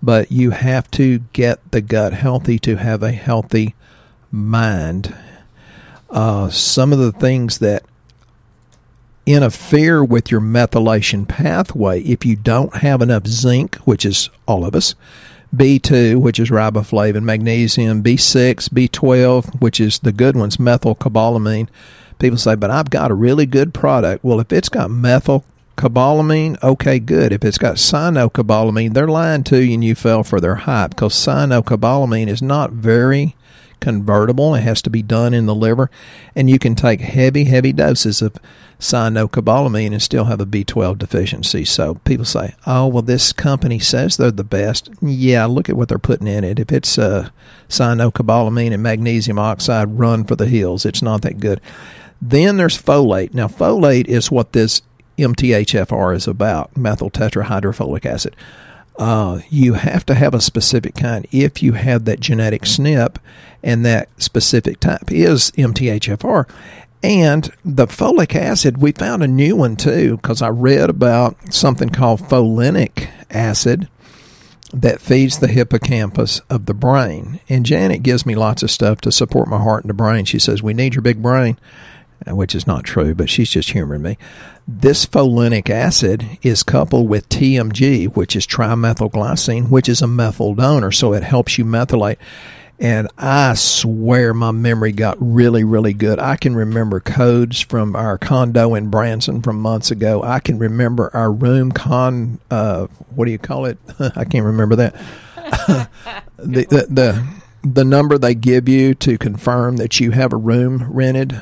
But 0.01 0.31
you 0.31 0.51
have 0.51 0.89
to 0.91 1.19
get 1.33 1.59
the 1.71 1.81
gut 1.81 2.13
healthy 2.13 2.57
to 2.59 2.77
have 2.77 3.03
a 3.03 3.11
healthy 3.11 3.75
mind. 4.31 5.13
Uh, 6.09 6.49
some 6.49 6.93
of 6.93 6.99
the 6.99 7.11
things 7.11 7.59
that 7.59 7.83
interfere 9.25 10.03
with 10.03 10.29
your 10.29 10.41
methylation 10.41 11.27
pathway 11.27 12.01
if 12.01 12.25
you 12.25 12.35
don't 12.35 12.77
have 12.77 13.01
enough 13.01 13.27
zinc, 13.27 13.75
which 13.85 14.05
is 14.05 14.29
all 14.47 14.65
of 14.65 14.75
us, 14.75 14.95
B2, 15.55 16.19
which 16.19 16.39
is 16.39 16.49
riboflavin, 16.49 17.23
magnesium, 17.23 18.03
B6, 18.03 18.69
B12, 18.69 19.61
which 19.61 19.79
is 19.79 19.99
the 19.99 20.11
good 20.11 20.35
ones, 20.35 20.57
methylcobalamin. 20.57 21.67
People 22.19 22.37
say, 22.37 22.55
but 22.55 22.71
I've 22.71 22.89
got 22.89 23.11
a 23.11 23.15
really 23.15 23.45
good 23.45 23.73
product. 23.73 24.23
Well, 24.23 24.39
if 24.39 24.51
it's 24.51 24.69
got 24.69 24.89
methylcobalamin, 24.89 26.61
okay, 26.63 26.99
good. 26.99 27.31
If 27.31 27.45
it's 27.45 27.57
got 27.57 27.75
cyanocobalamin, 27.75 28.93
they're 28.93 29.07
lying 29.07 29.43
to 29.45 29.63
you 29.63 29.75
and 29.75 29.83
you 29.83 29.95
fell 29.95 30.23
for 30.23 30.39
their 30.39 30.55
hype 30.55 30.91
because 30.91 31.13
cyanocobalamin 31.13 32.27
is 32.27 32.41
not 32.41 32.71
very 32.71 33.35
convertible. 33.79 34.55
It 34.55 34.61
has 34.61 34.81
to 34.83 34.89
be 34.89 35.01
done 35.03 35.33
in 35.33 35.45
the 35.45 35.55
liver, 35.55 35.91
and 36.35 36.49
you 36.49 36.57
can 36.57 36.73
take 36.73 37.01
heavy, 37.01 37.43
heavy 37.43 37.73
doses 37.73 38.21
of 38.21 38.37
cyanocobalamin 38.83 39.93
and 39.93 40.01
still 40.01 40.25
have 40.25 40.41
a 40.41 40.45
B12 40.45 40.97
deficiency. 40.97 41.63
So 41.65 41.95
people 42.05 42.25
say, 42.25 42.53
"Oh, 42.67 42.87
well, 42.87 43.01
this 43.01 43.31
company 43.31 43.79
says 43.79 44.17
they're 44.17 44.31
the 44.31 44.43
best." 44.43 44.89
Yeah, 45.01 45.45
look 45.45 45.69
at 45.69 45.77
what 45.77 45.87
they're 45.87 45.97
putting 45.97 46.27
in 46.27 46.43
it. 46.43 46.59
If 46.59 46.71
it's 46.71 46.97
uh, 46.97 47.29
cyanocobalamin 47.69 48.73
and 48.73 48.83
magnesium 48.83 49.39
oxide, 49.39 49.97
run 49.97 50.25
for 50.25 50.35
the 50.35 50.47
hills. 50.47 50.85
It's 50.85 51.01
not 51.01 51.21
that 51.21 51.39
good. 51.39 51.61
Then 52.21 52.57
there's 52.57 52.81
folate. 52.81 53.33
Now, 53.33 53.47
folate 53.47 54.07
is 54.07 54.29
what 54.29 54.53
this 54.53 54.81
MTHFR 55.17 56.15
is 56.15 56.27
about, 56.27 56.75
methyl 56.75 57.09
tetrahydrofolic 57.09 58.05
acid. 58.05 58.35
Uh, 58.97 59.39
you 59.49 59.73
have 59.73 60.05
to 60.05 60.13
have 60.13 60.35
a 60.35 60.41
specific 60.41 60.93
kind 60.93 61.25
if 61.31 61.63
you 61.63 61.73
have 61.73 62.05
that 62.05 62.19
genetic 62.19 62.63
SNP, 62.63 63.17
and 63.63 63.85
that 63.85 64.09
specific 64.21 64.79
type 64.79 65.11
is 65.11 65.51
MTHFR. 65.51 66.47
And 67.03 67.51
the 67.65 67.85
folic 67.85 68.33
acid, 68.33 68.77
we 68.77 68.93
found 68.93 69.21
a 69.23 69.27
new 69.27 69.57
one 69.57 69.75
too, 69.75 70.15
because 70.15 70.41
I 70.41 70.47
read 70.47 70.89
about 70.89 71.53
something 71.53 71.89
called 71.89 72.21
folinic 72.21 73.09
acid 73.29 73.89
that 74.73 75.01
feeds 75.01 75.37
the 75.37 75.49
hippocampus 75.49 76.39
of 76.49 76.65
the 76.65 76.73
brain. 76.73 77.41
And 77.49 77.65
Janet 77.65 78.03
gives 78.03 78.25
me 78.25 78.35
lots 78.35 78.63
of 78.63 78.71
stuff 78.71 79.01
to 79.01 79.11
support 79.11 79.49
my 79.49 79.59
heart 79.59 79.83
and 79.83 79.89
the 79.89 79.93
brain. 79.93 80.23
She 80.23 80.39
says, 80.39 80.63
We 80.63 80.73
need 80.73 80.95
your 80.95 81.01
big 81.01 81.21
brain, 81.21 81.59
uh, 82.25 82.35
which 82.35 82.55
is 82.55 82.65
not 82.65 82.85
true, 82.85 83.13
but 83.13 83.29
she's 83.29 83.49
just 83.49 83.71
humoring 83.71 84.01
me. 84.01 84.17
This 84.65 85.05
folinic 85.05 85.69
acid 85.69 86.39
is 86.41 86.63
coupled 86.63 87.09
with 87.09 87.27
TMG, 87.27 88.15
which 88.15 88.33
is 88.33 88.47
trimethylglycine, 88.47 89.69
which 89.69 89.89
is 89.89 90.01
a 90.01 90.07
methyl 90.07 90.55
donor, 90.55 90.91
so 90.91 91.11
it 91.11 91.23
helps 91.23 91.57
you 91.57 91.65
methylate. 91.65 92.17
And 92.83 93.07
I 93.17 93.53
swear 93.53 94.33
my 94.33 94.51
memory 94.51 94.91
got 94.91 95.15
really, 95.21 95.63
really 95.63 95.93
good. 95.93 96.19
I 96.19 96.35
can 96.35 96.53
remember 96.53 96.99
codes 96.99 97.61
from 97.61 97.95
our 97.95 98.17
condo 98.17 98.75
in 98.75 98.89
Branson 98.89 99.41
from 99.41 99.61
months 99.61 99.89
ago. 99.89 100.21
I 100.21 100.41
can 100.41 100.59
remember 100.59 101.09
our 101.13 101.31
room 101.31 101.71
con, 101.71 102.41
uh, 102.51 102.87
what 103.15 103.23
do 103.23 103.31
you 103.31 103.37
call 103.37 103.67
it? 103.67 103.77
I 104.17 104.25
can't 104.25 104.45
remember 104.45 104.75
that. 104.75 104.95
the, 106.35 106.65
the, 106.69 106.87
the, 106.89 107.27
the 107.63 107.85
number 107.85 108.17
they 108.17 108.35
give 108.35 108.67
you 108.67 108.95
to 108.95 109.17
confirm 109.17 109.77
that 109.77 110.01
you 110.01 110.11
have 110.11 110.33
a 110.33 110.37
room 110.37 110.91
rented. 110.91 111.41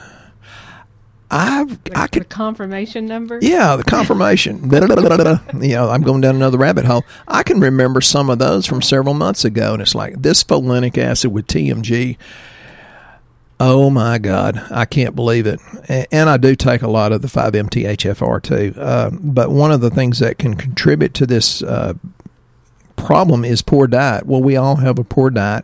I've 1.32 1.80
I 1.96 2.08
could 2.08 2.30
confirmation 2.30 3.06
number. 3.06 3.40
Yeah, 3.42 3.78
the 3.78 3.86
confirmation. 3.86 4.70
you 5.62 5.70
know, 5.70 5.90
I'm 5.90 6.02
going 6.02 6.20
down 6.20 6.36
another 6.36 6.58
rabbit 6.58 6.84
hole. 6.84 7.06
I 7.26 7.42
can 7.44 7.62
remember 7.62 8.02
some 8.02 8.30
of 8.30 8.38
those 8.38 8.66
from 8.66 8.82
several 8.82 9.14
months 9.14 9.46
ago, 9.46 9.74
and 9.74 9.82
it's 9.82 9.96
like 9.96 10.22
this 10.22 10.44
folinic 10.44 10.98
acid 10.98 11.32
with 11.32 11.48
TMG. 11.48 12.18
Oh 13.62 13.90
my 13.90 14.18
God, 14.18 14.62
I 14.72 14.86
can't 14.86 15.16
believe 15.16 15.48
it. 15.48 15.62
And 16.12 16.30
I 16.30 16.36
do 16.36 16.56
take 16.56 16.82
a 16.82 16.90
lot 16.90 17.12
of 17.12 17.22
the 17.22 17.28
5-MTHFR 17.28 18.42
too. 18.42 18.74
Uh, 18.78 19.12
but 19.14 19.52
one 19.52 19.72
of 19.72 19.82
the 19.82 19.92
things 19.92 20.20
that 20.20 20.40
can 20.40 20.56
contribute 20.56 21.14
to 21.14 21.28
this 21.28 21.62
uh, 21.62 21.94
problem 22.96 23.46
is 23.46 23.62
poor 23.62 23.86
diet. 23.88 24.26
Well, 24.26 24.42
we 24.42 24.58
all 24.58 24.78
have 24.78 25.00
a 25.00 25.04
poor 25.04 25.30
diet 25.30 25.64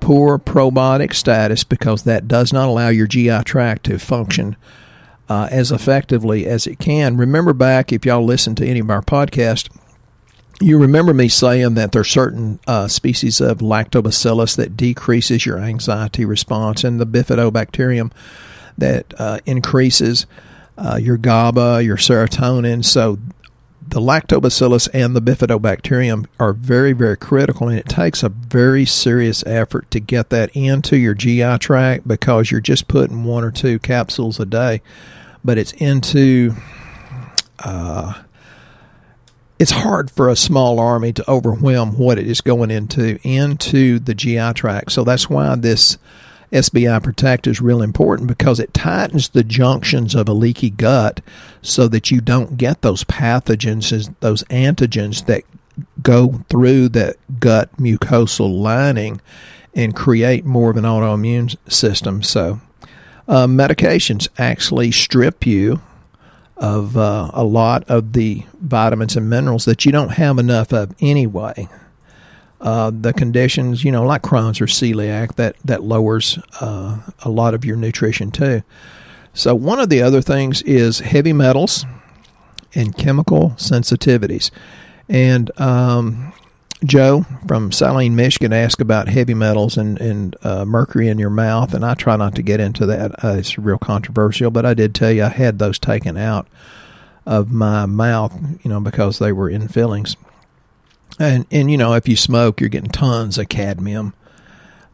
poor 0.00 0.38
probiotic 0.38 1.14
status 1.14 1.64
because 1.64 2.02
that 2.02 2.28
does 2.28 2.52
not 2.52 2.68
allow 2.68 2.90
your 2.90 3.06
GI 3.06 3.42
tract 3.44 3.84
to 3.84 3.98
function 3.98 4.54
uh, 5.28 5.48
as 5.50 5.72
effectively 5.72 6.46
as 6.46 6.66
it 6.66 6.78
can. 6.78 7.16
Remember 7.16 7.52
back, 7.52 7.92
if 7.92 8.04
y'all 8.04 8.24
listen 8.24 8.54
to 8.56 8.66
any 8.66 8.80
of 8.80 8.90
our 8.90 9.02
podcasts, 9.02 9.68
you 10.60 10.78
remember 10.78 11.12
me 11.12 11.28
saying 11.28 11.74
that 11.74 11.92
there 11.92 12.02
are 12.02 12.04
certain 12.04 12.60
uh, 12.66 12.86
species 12.86 13.40
of 13.40 13.58
lactobacillus 13.58 14.56
that 14.56 14.76
decreases 14.76 15.44
your 15.44 15.58
anxiety 15.58 16.24
response, 16.24 16.84
and 16.84 17.00
the 17.00 17.06
bifidobacterium 17.06 18.12
that 18.78 19.12
uh, 19.18 19.40
increases 19.46 20.26
uh, 20.76 20.98
your 21.00 21.16
GABA, 21.16 21.82
your 21.84 21.96
serotonin. 21.96 22.84
So 22.84 23.18
the 23.94 24.00
lactobacillus 24.00 24.88
and 24.92 25.14
the 25.14 25.22
bifidobacterium 25.22 26.26
are 26.38 26.52
very, 26.52 26.92
very 26.92 27.16
critical, 27.16 27.68
and 27.68 27.78
it 27.78 27.88
takes 27.88 28.22
a 28.22 28.28
very 28.28 28.84
serious 28.84 29.42
effort 29.46 29.90
to 29.92 30.00
get 30.00 30.30
that 30.30 30.50
into 30.54 30.96
your 30.96 31.14
GI 31.14 31.58
tract 31.58 32.06
because 32.06 32.50
you're 32.50 32.60
just 32.60 32.88
putting 32.88 33.24
one 33.24 33.44
or 33.44 33.50
two 33.50 33.78
capsules 33.78 34.38
a 34.38 34.44
day 34.44 34.82
but 35.44 35.58
it's 35.58 35.72
into. 35.72 36.54
Uh, 37.58 38.14
it's 39.56 39.70
hard 39.70 40.10
for 40.10 40.28
a 40.28 40.34
small 40.34 40.80
army 40.80 41.12
to 41.12 41.30
overwhelm 41.30 41.96
what 41.96 42.18
it 42.18 42.26
is 42.26 42.40
going 42.40 42.72
into 42.72 43.20
into 43.22 44.00
the 44.00 44.14
GI 44.14 44.54
tract. 44.54 44.90
So 44.90 45.04
that's 45.04 45.30
why 45.30 45.54
this 45.54 45.96
SBI 46.52 47.02
Protect 47.02 47.46
is 47.46 47.60
real 47.60 47.82
important 47.82 48.28
because 48.28 48.60
it 48.60 48.74
tightens 48.74 49.30
the 49.30 49.44
junctions 49.44 50.14
of 50.14 50.28
a 50.28 50.32
leaky 50.32 50.70
gut 50.70 51.20
so 51.62 51.88
that 51.88 52.10
you 52.10 52.20
don't 52.20 52.56
get 52.56 52.82
those 52.82 53.04
pathogens, 53.04 54.14
those 54.20 54.44
antigens 54.44 55.26
that 55.26 55.42
go 56.02 56.40
through 56.48 56.88
that 56.90 57.16
gut 57.40 57.74
mucosal 57.76 58.56
lining 58.60 59.20
and 59.74 59.96
create 59.96 60.44
more 60.44 60.70
of 60.70 60.76
an 60.76 60.84
autoimmune 60.84 61.56
system. 61.70 62.22
So, 62.22 62.60
uh, 63.26 63.46
medications 63.46 64.28
actually 64.38 64.92
strip 64.92 65.46
you 65.46 65.80
of 66.56 66.96
uh, 66.96 67.30
a 67.32 67.42
lot 67.42 67.82
of 67.84 68.12
the 68.12 68.44
vitamins 68.60 69.16
and 69.16 69.28
minerals 69.28 69.64
that 69.64 69.84
you 69.84 69.92
don't 69.92 70.10
have 70.10 70.38
enough 70.38 70.72
of 70.72 70.94
anyway. 71.00 71.68
Uh, 72.64 72.90
the 72.90 73.12
conditions, 73.12 73.84
you 73.84 73.92
know, 73.92 74.04
like 74.04 74.22
Crohn's 74.22 74.60
or 74.60 74.66
celiac, 74.66 75.36
that 75.36 75.54
that 75.66 75.82
lowers 75.82 76.38
uh, 76.60 76.98
a 77.20 77.28
lot 77.28 77.52
of 77.52 77.64
your 77.64 77.76
nutrition 77.76 78.30
too. 78.30 78.62
So 79.34 79.54
one 79.54 79.80
of 79.80 79.90
the 79.90 80.00
other 80.00 80.22
things 80.22 80.62
is 80.62 81.00
heavy 81.00 81.34
metals 81.34 81.84
and 82.74 82.96
chemical 82.96 83.50
sensitivities. 83.50 84.50
And 85.08 85.50
um, 85.60 86.32
Joe 86.84 87.26
from 87.46 87.70
Saline, 87.70 88.16
Michigan 88.16 88.52
asked 88.52 88.80
about 88.80 89.08
heavy 89.08 89.34
metals 89.34 89.76
and, 89.76 90.00
and 90.00 90.36
uh, 90.42 90.64
mercury 90.64 91.08
in 91.08 91.18
your 91.18 91.30
mouth, 91.30 91.74
and 91.74 91.84
I 91.84 91.94
try 91.94 92.16
not 92.16 92.34
to 92.36 92.42
get 92.42 92.60
into 92.60 92.86
that. 92.86 93.24
Uh, 93.24 93.36
it's 93.38 93.58
real 93.58 93.78
controversial, 93.78 94.50
but 94.50 94.64
I 94.64 94.74
did 94.74 94.94
tell 94.94 95.12
you 95.12 95.24
I 95.24 95.28
had 95.28 95.58
those 95.58 95.78
taken 95.78 96.16
out 96.16 96.46
of 97.26 97.50
my 97.50 97.86
mouth, 97.86 98.34
you 98.62 98.70
know, 98.70 98.80
because 98.80 99.18
they 99.18 99.32
were 99.32 99.50
in 99.50 99.68
fillings. 99.68 100.16
And 101.18 101.46
and 101.50 101.70
you 101.70 101.76
know, 101.76 101.94
if 101.94 102.08
you 102.08 102.16
smoke, 102.16 102.60
you're 102.60 102.70
getting 102.70 102.90
tons 102.90 103.38
of 103.38 103.48
cadmium. 103.48 104.14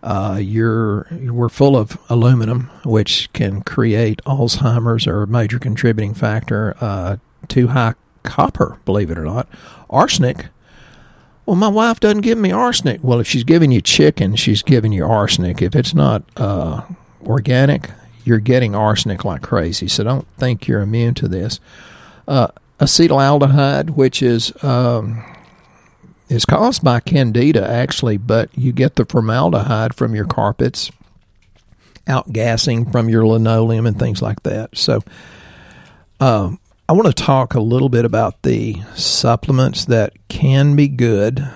Uh, 0.03 0.39
you're 0.41 1.07
we're 1.11 1.49
full 1.49 1.77
of 1.77 1.99
aluminum, 2.09 2.71
which 2.85 3.31
can 3.33 3.63
create 3.63 4.23
Alzheimer's 4.25 5.07
or 5.07 5.23
a 5.23 5.27
major 5.27 5.59
contributing 5.59 6.15
factor. 6.15 6.75
Uh, 6.81 7.17
too 7.49 7.69
high 7.69 7.95
copper, 8.23 8.79
believe 8.85 9.11
it 9.11 9.19
or 9.19 9.25
not. 9.25 9.49
Arsenic 9.89 10.47
well, 11.51 11.57
my 11.57 11.67
wife 11.67 11.99
doesn't 11.99 12.21
give 12.21 12.39
me 12.39 12.53
arsenic. 12.53 13.03
Well, 13.03 13.19
if 13.19 13.27
she's 13.27 13.43
giving 13.43 13.73
you 13.73 13.81
chicken, 13.81 14.37
she's 14.37 14.63
giving 14.63 14.93
you 14.93 15.05
arsenic. 15.05 15.61
If 15.61 15.75
it's 15.75 15.93
not 15.93 16.23
uh, 16.37 16.83
organic, 17.25 17.91
you're 18.25 18.39
getting 18.39 18.77
arsenic 18.77 19.25
like 19.25 19.43
crazy. 19.43 19.89
So 19.89 20.05
don't 20.05 20.29
think 20.37 20.69
you're 20.69 20.81
immune 20.81 21.15
to 21.15 21.27
this. 21.27 21.59
Uh, 22.29 22.47
acetaldehyde, 22.79 23.91
which 23.91 24.23
is 24.23 24.53
um, 24.63 25.25
is 26.31 26.47
caused 26.47 26.83
by 26.83 27.01
candida 27.01 27.69
actually, 27.69 28.17
but 28.17 28.57
you 28.57 28.73
get 28.73 28.97
the 28.97 29.05
formaldehyde 29.05 29.95
from 29.95 30.15
your 30.15 30.25
carpets, 30.27 30.91
outgassing 32.07 32.91
from 32.91 33.11
your 33.11 33.27
linoleum 33.27 33.87
and 33.87 33.99
things 33.99 34.23
like 34.23 34.43
that. 34.45 34.77
So. 34.77 35.03
Um, 36.21 36.59
I 36.91 36.93
want 36.93 37.07
to 37.07 37.15
talk 37.15 37.55
a 37.55 37.61
little 37.61 37.89
bit 37.89 38.05
about 38.05 38.43
the 38.43 38.75
supplements 38.97 39.85
that 39.85 40.13
can 40.29 40.75
be 40.75 40.89
good, 40.89 41.49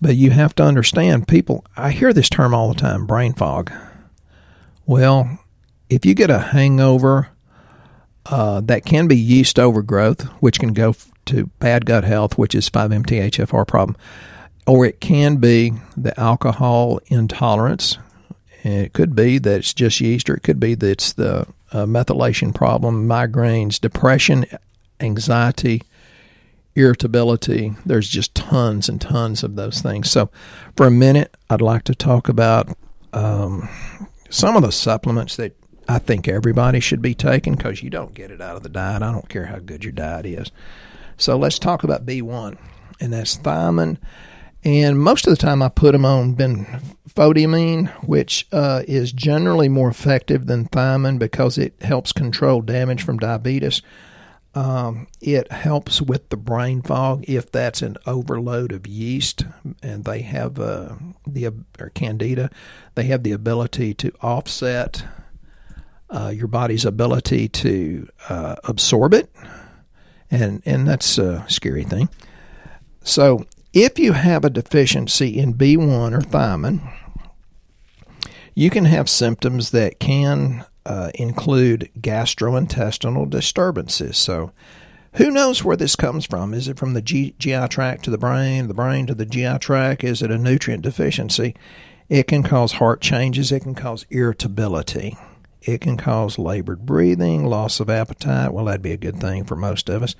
but 0.00 0.16
you 0.16 0.30
have 0.30 0.52
to 0.56 0.64
understand 0.64 1.28
people. 1.28 1.64
I 1.76 1.92
hear 1.92 2.12
this 2.12 2.28
term 2.28 2.52
all 2.52 2.66
the 2.72 2.74
time 2.74 3.06
brain 3.06 3.34
fog. 3.34 3.70
Well, 4.84 5.38
if 5.88 6.04
you 6.04 6.14
get 6.14 6.28
a 6.28 6.40
hangover, 6.40 7.28
uh, 8.26 8.60
that 8.62 8.84
can 8.84 9.06
be 9.06 9.16
yeast 9.16 9.60
overgrowth, 9.60 10.22
which 10.40 10.58
can 10.58 10.72
go 10.72 10.96
to 11.26 11.46
bad 11.58 11.86
gut 11.86 12.04
health, 12.04 12.38
which 12.38 12.54
is 12.54 12.70
5-MTHFR 12.70 13.66
problem, 13.66 13.96
or 14.66 14.86
it 14.86 15.00
can 15.00 15.36
be 15.36 15.72
the 15.96 16.18
alcohol 16.18 17.00
intolerance. 17.06 17.98
And 18.64 18.74
It 18.74 18.92
could 18.92 19.14
be 19.14 19.38
that 19.38 19.58
it's 19.58 19.74
just 19.74 20.00
yeast, 20.00 20.30
or 20.30 20.34
it 20.34 20.42
could 20.42 20.60
be 20.60 20.74
that 20.74 20.88
it's 20.88 21.12
the 21.12 21.46
uh, 21.72 21.86
methylation 21.86 22.54
problem, 22.54 23.08
migraines, 23.08 23.80
depression, 23.80 24.46
anxiety, 25.00 25.82
irritability. 26.74 27.74
There's 27.84 28.08
just 28.08 28.34
tons 28.34 28.88
and 28.88 29.00
tons 29.00 29.42
of 29.42 29.56
those 29.56 29.80
things. 29.80 30.10
So, 30.10 30.30
for 30.76 30.86
a 30.86 30.90
minute, 30.90 31.34
I'd 31.50 31.60
like 31.60 31.84
to 31.84 31.94
talk 31.94 32.28
about 32.28 32.68
um, 33.12 33.68
some 34.30 34.56
of 34.56 34.62
the 34.62 34.72
supplements 34.72 35.36
that 35.36 35.56
I 35.88 35.98
think 35.98 36.28
everybody 36.28 36.80
should 36.80 37.02
be 37.02 37.14
taking 37.14 37.54
because 37.54 37.82
you 37.82 37.90
don't 37.90 38.14
get 38.14 38.30
it 38.30 38.40
out 38.40 38.56
of 38.56 38.62
the 38.62 38.68
diet. 38.68 39.02
I 39.02 39.12
don't 39.12 39.28
care 39.28 39.46
how 39.46 39.58
good 39.58 39.84
your 39.84 39.92
diet 39.92 40.26
is. 40.26 40.50
So, 41.22 41.38
let's 41.38 41.58
talk 41.58 41.84
about 41.84 42.04
B1, 42.04 42.58
and 43.00 43.12
that's 43.12 43.36
thiamine 43.36 43.98
and 44.64 44.98
most 44.98 45.26
of 45.26 45.32
the 45.32 45.36
time, 45.36 45.60
I 45.60 45.68
put 45.68 45.92
them 45.92 46.04
on 46.04 46.36
benfotiamine, 46.36 47.88
which 48.06 48.46
uh, 48.52 48.82
is 48.86 49.12
generally 49.12 49.68
more 49.68 49.88
effective 49.88 50.46
than 50.46 50.68
thiamine 50.68 51.18
because 51.18 51.58
it 51.58 51.74
helps 51.82 52.12
control 52.12 52.60
damage 52.60 53.02
from 53.02 53.18
diabetes. 53.18 53.82
Um, 54.54 55.08
it 55.20 55.50
helps 55.50 56.00
with 56.00 56.28
the 56.28 56.36
brain 56.36 56.82
fog 56.82 57.24
if 57.26 57.50
that's 57.50 57.82
an 57.82 57.96
overload 58.06 58.70
of 58.70 58.86
yeast, 58.86 59.44
and 59.82 60.04
they 60.04 60.20
have 60.22 60.60
uh, 60.60 60.94
the 61.26 61.46
or 61.80 61.90
candida. 61.90 62.50
They 62.94 63.04
have 63.04 63.24
the 63.24 63.32
ability 63.32 63.94
to 63.94 64.12
offset 64.20 65.04
uh, 66.10 66.28
your 66.28 66.48
body's 66.48 66.84
ability 66.84 67.48
to 67.48 68.08
uh, 68.28 68.56
absorb 68.64 69.14
it, 69.14 69.34
and 70.32 70.62
and 70.66 70.88
that's 70.88 71.18
a 71.18 71.44
scary 71.48 71.84
thing. 71.84 72.08
So 73.04 73.46
if 73.72 73.98
you 73.98 74.12
have 74.12 74.44
a 74.44 74.50
deficiency 74.50 75.38
in 75.38 75.54
B1 75.54 76.12
or 76.12 76.20
thiamine, 76.20 76.92
you 78.54 78.70
can 78.70 78.84
have 78.84 79.08
symptoms 79.08 79.70
that 79.70 79.98
can 79.98 80.64
uh, 80.84 81.10
include 81.14 81.90
gastrointestinal 81.98 83.30
disturbances. 83.30 84.18
So, 84.18 84.52
who 85.14 85.30
knows 85.30 85.62
where 85.62 85.76
this 85.76 85.94
comes 85.94 86.24
from? 86.24 86.54
Is 86.54 86.68
it 86.68 86.78
from 86.78 86.94
the 86.94 87.02
G- 87.02 87.34
GI 87.38 87.68
tract 87.68 88.04
to 88.04 88.10
the 88.10 88.18
brain, 88.18 88.68
the 88.68 88.74
brain 88.74 89.06
to 89.06 89.14
the 89.14 89.26
GI 89.26 89.58
tract? 89.58 90.04
Is 90.04 90.22
it 90.22 90.30
a 90.30 90.38
nutrient 90.38 90.82
deficiency? 90.82 91.54
It 92.08 92.26
can 92.26 92.42
cause 92.42 92.72
heart 92.72 93.00
changes, 93.00 93.52
it 93.52 93.60
can 93.60 93.74
cause 93.74 94.06
irritability, 94.10 95.16
it 95.64 95.80
can 95.80 95.96
cause 95.96 96.38
labored 96.38 96.86
breathing, 96.86 97.46
loss 97.46 97.80
of 97.80 97.90
appetite. 97.90 98.52
Well, 98.52 98.66
that'd 98.66 98.82
be 98.82 98.92
a 98.92 98.96
good 98.96 99.20
thing 99.20 99.44
for 99.44 99.56
most 99.56 99.88
of 99.88 100.02
us 100.02 100.14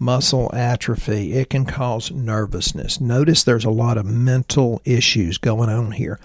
muscle 0.00 0.50
atrophy. 0.54 1.34
It 1.34 1.50
can 1.50 1.66
cause 1.66 2.10
nervousness. 2.10 3.00
Notice 3.00 3.44
there's 3.44 3.66
a 3.66 3.70
lot 3.70 3.98
of 3.98 4.06
mental 4.06 4.80
issues 4.84 5.38
going 5.38 5.68
on 5.68 5.92
here. 5.92 6.18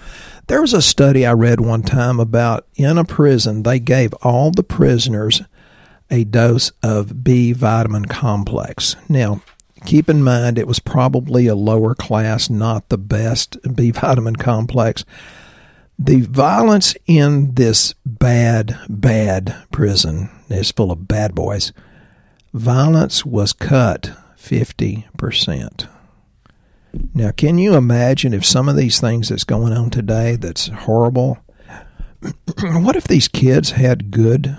There 0.47 0.61
was 0.61 0.73
a 0.73 0.81
study 0.81 1.25
I 1.25 1.33
read 1.33 1.59
one 1.59 1.83
time 1.83 2.19
about 2.19 2.65
in 2.75 2.97
a 2.97 3.03
prison, 3.03 3.63
they 3.63 3.79
gave 3.79 4.13
all 4.21 4.51
the 4.51 4.63
prisoners 4.63 5.41
a 6.09 6.23
dose 6.23 6.71
of 6.81 7.23
B 7.23 7.51
vitamin 7.51 8.05
complex. 8.05 8.95
Now, 9.09 9.41
keep 9.85 10.07
in 10.07 10.23
mind 10.23 10.57
it 10.57 10.67
was 10.67 10.79
probably 10.79 11.47
a 11.47 11.55
lower 11.55 11.95
class, 11.95 12.49
not 12.49 12.89
the 12.89 12.97
best 12.97 13.57
B 13.75 13.91
vitamin 13.91 14.35
complex. 14.35 15.03
The 15.97 16.21
violence 16.21 16.95
in 17.07 17.55
this 17.55 17.93
bad, 18.05 18.77
bad 18.89 19.55
prison 19.71 20.29
is 20.49 20.71
full 20.71 20.91
of 20.91 21.07
bad 21.07 21.33
boys 21.33 21.71
violence 22.55 23.25
was 23.25 23.51
cut 23.51 24.11
50%. 24.37 25.89
Now, 27.13 27.31
can 27.31 27.57
you 27.57 27.75
imagine 27.75 28.33
if 28.33 28.45
some 28.45 28.69
of 28.69 28.77
these 28.77 29.01
things 29.01 29.27
that's 29.27 29.43
going 29.43 29.73
on 29.73 29.89
today 29.89 30.37
that's 30.37 30.67
horrible? 30.67 31.37
what 32.61 32.95
if 32.95 33.03
these 33.09 33.27
kids 33.27 33.71
had 33.71 34.09
good 34.09 34.57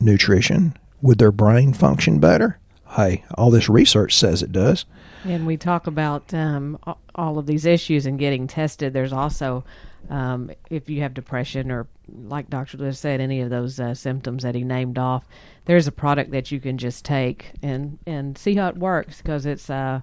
nutrition? 0.00 0.74
Would 1.02 1.18
their 1.18 1.30
brain 1.30 1.74
function 1.74 2.18
better? 2.18 2.58
Hey, 2.96 3.24
all 3.34 3.50
this 3.50 3.68
research 3.68 4.16
says 4.16 4.42
it 4.42 4.50
does. 4.50 4.86
And 5.24 5.46
we 5.46 5.58
talk 5.58 5.86
about 5.86 6.32
um, 6.32 6.78
all 7.14 7.38
of 7.38 7.44
these 7.44 7.66
issues 7.66 8.06
and 8.06 8.18
getting 8.18 8.46
tested. 8.46 8.94
There's 8.94 9.12
also, 9.12 9.64
um, 10.08 10.50
if 10.70 10.88
you 10.88 11.02
have 11.02 11.14
depression 11.14 11.70
or, 11.70 11.86
like 12.08 12.48
Dr. 12.48 12.78
Lewis 12.78 12.98
said, 12.98 13.20
any 13.20 13.40
of 13.40 13.50
those 13.50 13.78
uh, 13.78 13.94
symptoms 13.94 14.42
that 14.42 14.54
he 14.54 14.64
named 14.64 14.98
off, 14.98 15.24
there's 15.66 15.86
a 15.86 15.92
product 15.92 16.30
that 16.30 16.50
you 16.50 16.60
can 16.60 16.78
just 16.78 17.04
take 17.04 17.52
and, 17.62 17.98
and 18.06 18.38
see 18.38 18.54
how 18.54 18.68
it 18.68 18.76
works 18.76 19.18
because 19.18 19.44
it's 19.44 19.68
a, 19.68 20.02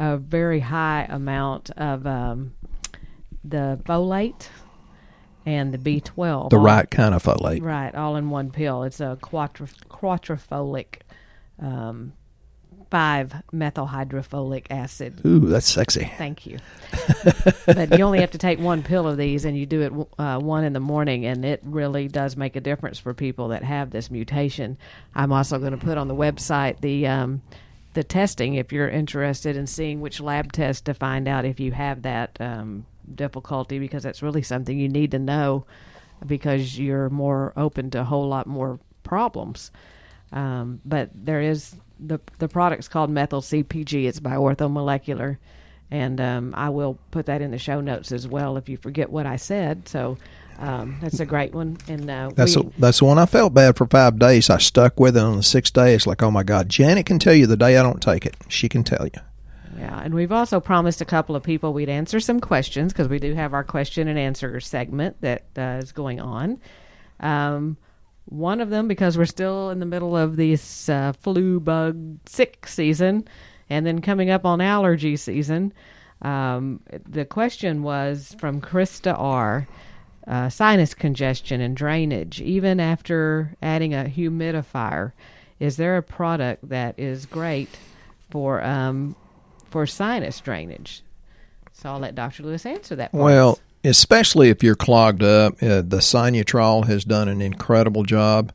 a 0.00 0.16
very 0.16 0.60
high 0.60 1.06
amount 1.08 1.70
of 1.70 2.06
um, 2.06 2.54
the 3.44 3.78
folate 3.84 4.48
and 5.44 5.74
the 5.74 5.78
B12. 5.78 6.50
The 6.50 6.56
all, 6.56 6.64
right 6.64 6.90
kind 6.90 7.14
of 7.14 7.22
folate. 7.22 7.62
Right, 7.62 7.94
all 7.94 8.16
in 8.16 8.30
one 8.30 8.50
pill. 8.50 8.84
It's 8.84 9.00
a 9.00 9.18
quadrifolic 9.20 11.00
um, 11.60 12.12
5 12.92 13.44
methyl 13.52 13.86
hydrofolic 13.86 14.66
acid. 14.68 15.22
Ooh, 15.24 15.38
that's 15.38 15.66
sexy. 15.66 16.12
Thank 16.18 16.44
you. 16.44 16.58
but 17.66 17.96
you 17.96 18.04
only 18.04 18.20
have 18.20 18.32
to 18.32 18.38
take 18.38 18.58
one 18.58 18.82
pill 18.82 19.08
of 19.08 19.16
these, 19.16 19.46
and 19.46 19.56
you 19.56 19.64
do 19.64 19.80
it 19.80 20.20
uh, 20.20 20.38
one 20.38 20.62
in 20.62 20.74
the 20.74 20.80
morning, 20.80 21.24
and 21.24 21.42
it 21.42 21.62
really 21.64 22.06
does 22.06 22.36
make 22.36 22.54
a 22.54 22.60
difference 22.60 22.98
for 22.98 23.14
people 23.14 23.48
that 23.48 23.64
have 23.64 23.88
this 23.88 24.10
mutation. 24.10 24.76
I'm 25.14 25.32
also 25.32 25.58
going 25.58 25.70
to 25.72 25.78
put 25.78 25.96
on 25.96 26.06
the 26.06 26.14
website 26.14 26.82
the 26.82 27.06
um, 27.06 27.40
the 27.94 28.04
testing 28.04 28.56
if 28.56 28.74
you're 28.74 28.90
interested 28.90 29.56
in 29.56 29.66
seeing 29.66 30.02
which 30.02 30.20
lab 30.20 30.52
test 30.52 30.84
to 30.84 30.92
find 30.92 31.26
out 31.26 31.46
if 31.46 31.58
you 31.58 31.72
have 31.72 32.02
that 32.02 32.36
um, 32.40 32.84
difficulty, 33.14 33.78
because 33.78 34.02
that's 34.02 34.20
really 34.20 34.42
something 34.42 34.78
you 34.78 34.90
need 34.90 35.12
to 35.12 35.18
know 35.18 35.64
because 36.26 36.78
you're 36.78 37.08
more 37.08 37.54
open 37.56 37.88
to 37.92 38.02
a 38.02 38.04
whole 38.04 38.28
lot 38.28 38.46
more 38.46 38.78
problems. 39.02 39.70
Um, 40.30 40.82
but 40.84 41.08
there 41.14 41.40
is 41.40 41.74
the 42.06 42.20
the 42.38 42.48
product's 42.48 42.88
called 42.88 43.10
methyl 43.10 43.40
CPG. 43.40 44.06
It's 44.06 44.20
by 44.20 44.32
Orthomolecular, 44.32 45.38
and 45.90 46.20
um, 46.20 46.54
I 46.56 46.68
will 46.70 46.98
put 47.10 47.26
that 47.26 47.42
in 47.42 47.50
the 47.50 47.58
show 47.58 47.80
notes 47.80 48.12
as 48.12 48.26
well 48.26 48.56
if 48.56 48.68
you 48.68 48.76
forget 48.76 49.10
what 49.10 49.26
I 49.26 49.36
said. 49.36 49.88
So 49.88 50.18
um, 50.58 50.98
that's 51.00 51.20
a 51.20 51.26
great 51.26 51.54
one. 51.54 51.78
And 51.88 52.08
uh, 52.10 52.30
That's 52.34 52.56
we, 52.56 52.62
the, 52.62 52.72
that's 52.78 52.98
the 53.00 53.04
one 53.04 53.18
I 53.18 53.26
felt 53.26 53.54
bad 53.54 53.76
for 53.76 53.86
five 53.86 54.18
days. 54.18 54.50
I 54.50 54.58
stuck 54.58 55.00
with 55.00 55.16
it 55.16 55.22
on 55.22 55.36
the 55.36 55.42
sixth 55.42 55.72
day. 55.72 55.94
It's 55.94 56.06
like, 56.06 56.22
oh 56.22 56.30
my 56.30 56.42
God, 56.42 56.68
Janet 56.68 57.06
can 57.06 57.18
tell 57.18 57.34
you 57.34 57.46
the 57.46 57.56
day 57.56 57.76
I 57.76 57.82
don't 57.82 58.02
take 58.02 58.26
it. 58.26 58.36
She 58.48 58.68
can 58.68 58.84
tell 58.84 59.04
you. 59.04 59.20
Yeah, 59.78 60.00
and 60.00 60.14
we've 60.14 60.32
also 60.32 60.60
promised 60.60 61.00
a 61.00 61.04
couple 61.04 61.34
of 61.34 61.42
people 61.42 61.72
we'd 61.72 61.88
answer 61.88 62.20
some 62.20 62.40
questions 62.40 62.92
because 62.92 63.08
we 63.08 63.18
do 63.18 63.34
have 63.34 63.54
our 63.54 63.64
question 63.64 64.06
and 64.06 64.18
answer 64.18 64.60
segment 64.60 65.20
that 65.22 65.44
uh, 65.56 65.80
is 65.82 65.92
going 65.92 66.20
on. 66.20 66.60
Um, 67.20 67.76
one 68.32 68.60
of 68.60 68.70
them, 68.70 68.88
because 68.88 69.18
we're 69.18 69.24
still 69.26 69.70
in 69.70 69.80
the 69.80 69.86
middle 69.86 70.16
of 70.16 70.36
this 70.36 70.88
uh, 70.88 71.12
flu 71.20 71.60
bug 71.60 72.18
sick 72.26 72.66
season, 72.66 73.28
and 73.68 73.86
then 73.86 74.00
coming 74.00 74.30
up 74.30 74.44
on 74.44 74.60
allergy 74.60 75.16
season. 75.16 75.72
Um, 76.22 76.80
the 77.08 77.24
question 77.24 77.82
was 77.82 78.36
from 78.38 78.60
Krista 78.60 79.14
R. 79.18 79.66
Uh, 80.24 80.48
sinus 80.48 80.94
congestion 80.94 81.60
and 81.60 81.76
drainage, 81.76 82.40
even 82.40 82.78
after 82.78 83.56
adding 83.60 83.92
a 83.92 84.04
humidifier. 84.04 85.10
Is 85.58 85.76
there 85.76 85.96
a 85.96 86.02
product 86.02 86.68
that 86.68 86.96
is 86.96 87.26
great 87.26 87.68
for 88.30 88.62
um, 88.62 89.16
for 89.68 89.84
sinus 89.84 90.40
drainage? 90.40 91.02
So 91.72 91.90
I'll 91.90 91.98
let 91.98 92.14
Dr. 92.14 92.44
Lewis 92.44 92.64
answer 92.64 92.94
that. 92.96 93.12
Well, 93.12 93.52
us. 93.52 93.60
Especially 93.84 94.50
if 94.50 94.62
you're 94.62 94.76
clogged 94.76 95.22
up, 95.22 95.54
uh, 95.62 95.82
the 95.82 95.98
Sinutrol 96.00 96.86
has 96.86 97.04
done 97.04 97.28
an 97.28 97.40
incredible 97.40 98.04
job 98.04 98.52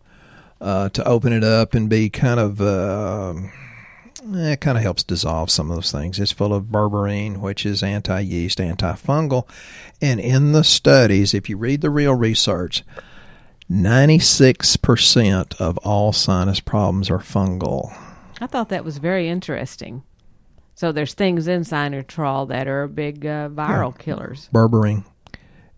uh, 0.62 0.90
to 0.90 1.08
open 1.08 1.34
it 1.34 1.44
up 1.44 1.74
and 1.74 1.90
be 1.90 2.10
kind 2.10 2.40
of. 2.40 2.62
Uh, 2.62 3.34
it 4.30 4.60
kind 4.60 4.78
of 4.78 4.84
helps 4.84 5.04
dissolve 5.04 5.50
some 5.50 5.70
of 5.70 5.78
those 5.78 5.92
things. 5.92 6.20
It's 6.20 6.32
full 6.32 6.54
of 6.54 6.66
berberine, 6.66 7.38
which 7.38 7.66
is 7.66 7.82
anti 7.84 8.20
yeast, 8.20 8.58
antifungal. 8.58 9.48
And 10.02 10.20
in 10.20 10.52
the 10.52 10.64
studies, 10.64 11.34
if 11.34 11.50
you 11.50 11.58
read 11.58 11.82
the 11.82 11.90
real 11.90 12.14
research, 12.14 12.84
96% 13.72 15.62
of 15.62 15.78
all 15.80 16.14
sinus 16.14 16.60
problems 16.60 17.10
are 17.10 17.20
fungal. 17.20 17.96
I 18.42 18.48
thought 18.48 18.70
that 18.70 18.86
was 18.86 18.98
very 18.98 19.30
interesting. 19.30 20.04
So 20.76 20.92
there's 20.92 21.14
things 21.16 21.48
in 21.48 21.62
Sinutrol 21.62 22.48
that 22.50 22.68
are 22.68 22.88
big 22.88 23.26
uh, 23.26 23.50
viral 23.50 23.98
killers. 23.98 24.48
berberine. 24.54 25.04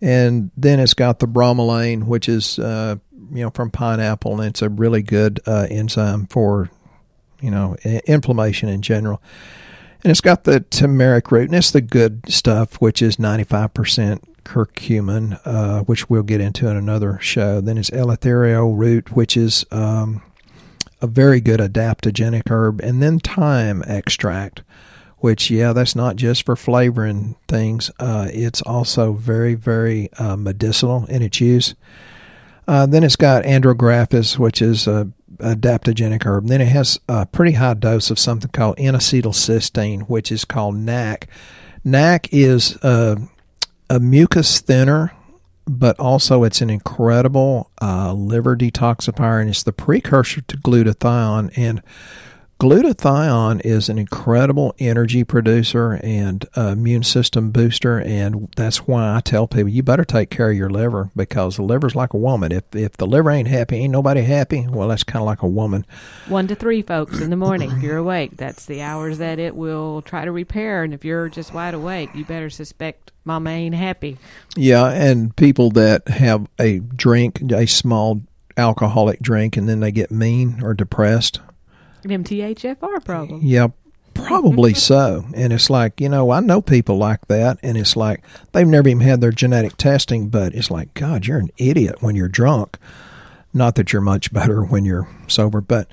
And 0.01 0.51
then 0.55 0.79
it's 0.79 0.93
got 0.93 1.19
the 1.19 1.27
bromelain, 1.27 2.05
which 2.05 2.29
is 2.29 2.57
uh, 2.59 2.95
you 3.31 3.43
know 3.43 3.49
from 3.49 3.69
pineapple, 3.71 4.39
and 4.39 4.49
it's 4.49 4.61
a 4.61 4.69
really 4.69 5.01
good 5.01 5.39
uh, 5.45 5.67
enzyme 5.69 6.27
for 6.27 6.69
you 7.41 7.51
know 7.51 7.75
inflammation 7.83 8.69
in 8.69 8.81
general. 8.81 9.21
And 10.03 10.11
it's 10.11 10.21
got 10.21 10.45
the 10.45 10.61
turmeric 10.61 11.29
root, 11.31 11.49
and 11.49 11.55
it's 11.55 11.71
the 11.71 11.81
good 11.81 12.21
stuff, 12.29 12.75
which 12.75 13.01
is 13.01 13.19
ninety 13.19 13.43
five 13.43 13.73
percent 13.73 14.23
curcumin, 14.45 15.39
uh, 15.45 15.83
which 15.83 16.09
we'll 16.09 16.23
get 16.23 16.41
into 16.41 16.67
in 16.67 16.77
another 16.77 17.19
show. 17.19 17.61
Then 17.61 17.77
it's 17.77 17.89
eleuthero 17.89 18.75
root, 18.75 19.11
which 19.15 19.35
is 19.37 19.65
um, 19.71 20.21
a 21.01 21.07
very 21.07 21.39
good 21.39 21.59
adaptogenic 21.59 22.49
herb, 22.49 22.81
and 22.81 23.01
then 23.01 23.19
thyme 23.19 23.83
extract, 23.85 24.63
which 25.19 25.49
yeah, 25.49 25.73
that's 25.73 25.95
not 25.95 26.15
just 26.15 26.45
for 26.45 26.55
flavoring 26.55 27.35
things. 27.47 27.91
Uh, 27.99 28.27
it's 28.31 28.61
also 28.61 29.13
very 29.13 29.55
very 29.55 30.11
uh, 30.13 30.35
medicinal 30.35 31.05
in 31.05 31.21
its 31.21 31.39
use. 31.41 31.75
Uh, 32.67 32.85
then 32.85 33.03
it's 33.03 33.15
got 33.15 33.43
andrographis, 33.45 34.37
which 34.37 34.61
is 34.61 34.87
a 34.87 35.11
adaptogenic 35.37 36.25
herb. 36.25 36.47
Then 36.47 36.61
it 36.61 36.67
has 36.67 36.99
a 37.07 37.25
pretty 37.25 37.53
high 37.53 37.73
dose 37.73 38.11
of 38.11 38.19
something 38.19 38.51
called 38.51 38.75
N-acetylcysteine, 38.77 40.07
which 40.07 40.31
is 40.31 40.45
called 40.45 40.75
NAC. 40.75 41.27
NAC 41.83 42.27
is 42.31 42.77
uh, 42.83 43.15
a 43.89 43.99
mucus 43.99 44.59
thinner, 44.59 45.13
but 45.65 45.99
also 45.99 46.43
it's 46.43 46.61
an 46.61 46.69
incredible 46.69 47.71
uh, 47.81 48.13
liver 48.13 48.55
detoxifier, 48.55 49.39
and 49.41 49.49
it's 49.49 49.63
the 49.63 49.73
precursor 49.73 50.41
to 50.41 50.57
glutathione. 50.57 51.51
And 51.55 51.81
glutathione 52.59 53.61
is 53.63 53.87
an 53.87 53.97
incredible 53.97 54.75
energy 54.79 55.23
producer 55.23 55.93
and 56.03 56.45
uh, 56.57 56.67
immune 56.67 57.03
system 57.03 57.51
booster, 57.51 57.99
and 57.99 58.49
that's 58.57 58.85
why 58.85 59.15
I 59.15 59.21
tell 59.21 59.47
people 59.47 59.69
you 59.69 59.81
better 59.81 60.03
take 60.03 60.29
care 60.29 60.51
of 60.51 60.57
your 60.57 60.69
liver 60.69 61.09
because 61.15 61.55
the 61.55 61.63
liver's 61.63 61.95
like 61.95 62.13
a 62.13 62.17
woman. 62.17 62.51
If 62.51 62.63
if 62.73 62.97
the 62.97 63.07
liver 63.07 63.31
ain't 63.31 63.47
happy, 63.47 63.77
ain't 63.77 63.93
nobody 63.93 64.21
happy. 64.23 64.67
Well, 64.67 64.89
that's 64.89 65.03
kind 65.03 65.21
of 65.21 65.25
like 65.25 65.41
a 65.41 65.47
woman. 65.47 65.85
One 66.27 66.47
to 66.47 66.55
three, 66.55 66.81
folks, 66.81 67.21
in 67.21 67.29
the 67.29 67.37
morning. 67.37 67.71
If 67.71 67.81
you're 67.81 67.97
awake, 67.97 68.35
that's 68.35 68.65
the 68.65 68.81
hours 68.81 69.19
that 69.19 69.39
it 69.39 69.55
will 69.55 70.01
try 70.01 70.25
to 70.25 70.31
repair. 70.31 70.83
And 70.83 70.93
if 70.93 71.05
you're 71.05 71.29
just 71.29 71.53
wide 71.53 71.73
awake, 71.73 72.09
you 72.13 72.25
better 72.25 72.49
suspect 72.49 73.13
Mama 73.23 73.51
ain't 73.51 73.75
happy. 73.75 74.17
Yeah, 74.57 74.89
and 74.89 75.33
people 75.35 75.69
that 75.71 76.07
have 76.09 76.47
a 76.59 76.79
drink, 76.79 77.41
a 77.53 77.67
small 77.67 78.21
alcoholic 78.57 79.21
drink, 79.21 79.55
and 79.55 79.69
then 79.69 79.79
they 79.79 79.93
get 79.93 80.11
mean 80.11 80.61
or 80.61 80.73
depressed. 80.73 81.39
An 82.03 82.23
MTHFR 82.23 83.03
problem. 83.03 83.41
Yeah, 83.43 83.67
probably 84.13 84.73
so. 84.89 85.25
And 85.33 85.53
it's 85.53 85.69
like, 85.69 85.99
you 85.99 86.09
know, 86.09 86.31
I 86.31 86.39
know 86.39 86.61
people 86.61 86.97
like 86.97 87.27
that, 87.27 87.59
and 87.61 87.77
it's 87.77 87.95
like 87.95 88.23
they've 88.51 88.67
never 88.67 88.89
even 88.89 89.01
had 89.01 89.21
their 89.21 89.31
genetic 89.31 89.77
testing, 89.77 90.29
but 90.29 90.53
it's 90.53 90.71
like, 90.71 90.93
God, 90.93 91.25
you're 91.25 91.39
an 91.39 91.51
idiot 91.57 92.01
when 92.01 92.15
you're 92.15 92.27
drunk. 92.27 92.77
Not 93.53 93.75
that 93.75 93.91
you're 93.91 94.01
much 94.01 94.31
better 94.31 94.63
when 94.63 94.85
you're 94.85 95.07
sober, 95.27 95.59
but 95.59 95.87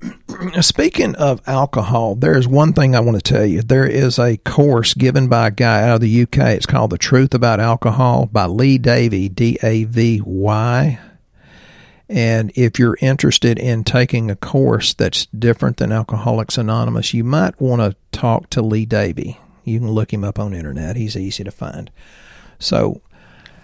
speaking 0.60 1.14
of 1.16 1.40
alcohol, 1.46 2.14
there's 2.14 2.46
one 2.46 2.72
thing 2.72 2.94
I 2.94 3.00
want 3.00 3.22
to 3.22 3.32
tell 3.32 3.44
you. 3.44 3.62
There 3.62 3.86
is 3.86 4.18
a 4.18 4.36
course 4.38 4.94
given 4.94 5.28
by 5.28 5.48
a 5.48 5.50
guy 5.50 5.82
out 5.82 5.96
of 5.96 6.00
the 6.00 6.22
UK. 6.22 6.38
It's 6.38 6.66
called 6.66 6.90
The 6.90 6.98
Truth 6.98 7.34
About 7.34 7.60
Alcohol 7.60 8.26
by 8.26 8.46
Lee 8.46 8.78
Davy, 8.78 9.28
D 9.28 9.58
A 9.62 9.84
V 9.84 10.20
Y. 10.24 10.98
And 12.08 12.52
if 12.54 12.78
you're 12.78 12.98
interested 13.00 13.58
in 13.58 13.82
taking 13.84 14.30
a 14.30 14.36
course 14.36 14.92
that's 14.94 15.26
different 15.26 15.78
than 15.78 15.90
Alcoholics 15.90 16.58
Anonymous, 16.58 17.14
you 17.14 17.24
might 17.24 17.58
want 17.60 17.80
to 17.80 17.96
talk 18.18 18.50
to 18.50 18.62
Lee 18.62 18.84
Davy. 18.84 19.40
You 19.64 19.78
can 19.78 19.90
look 19.90 20.12
him 20.12 20.22
up 20.24 20.38
on 20.38 20.52
internet. 20.52 20.96
He's 20.96 21.16
easy 21.16 21.44
to 21.44 21.50
find. 21.50 21.90
So, 22.58 23.00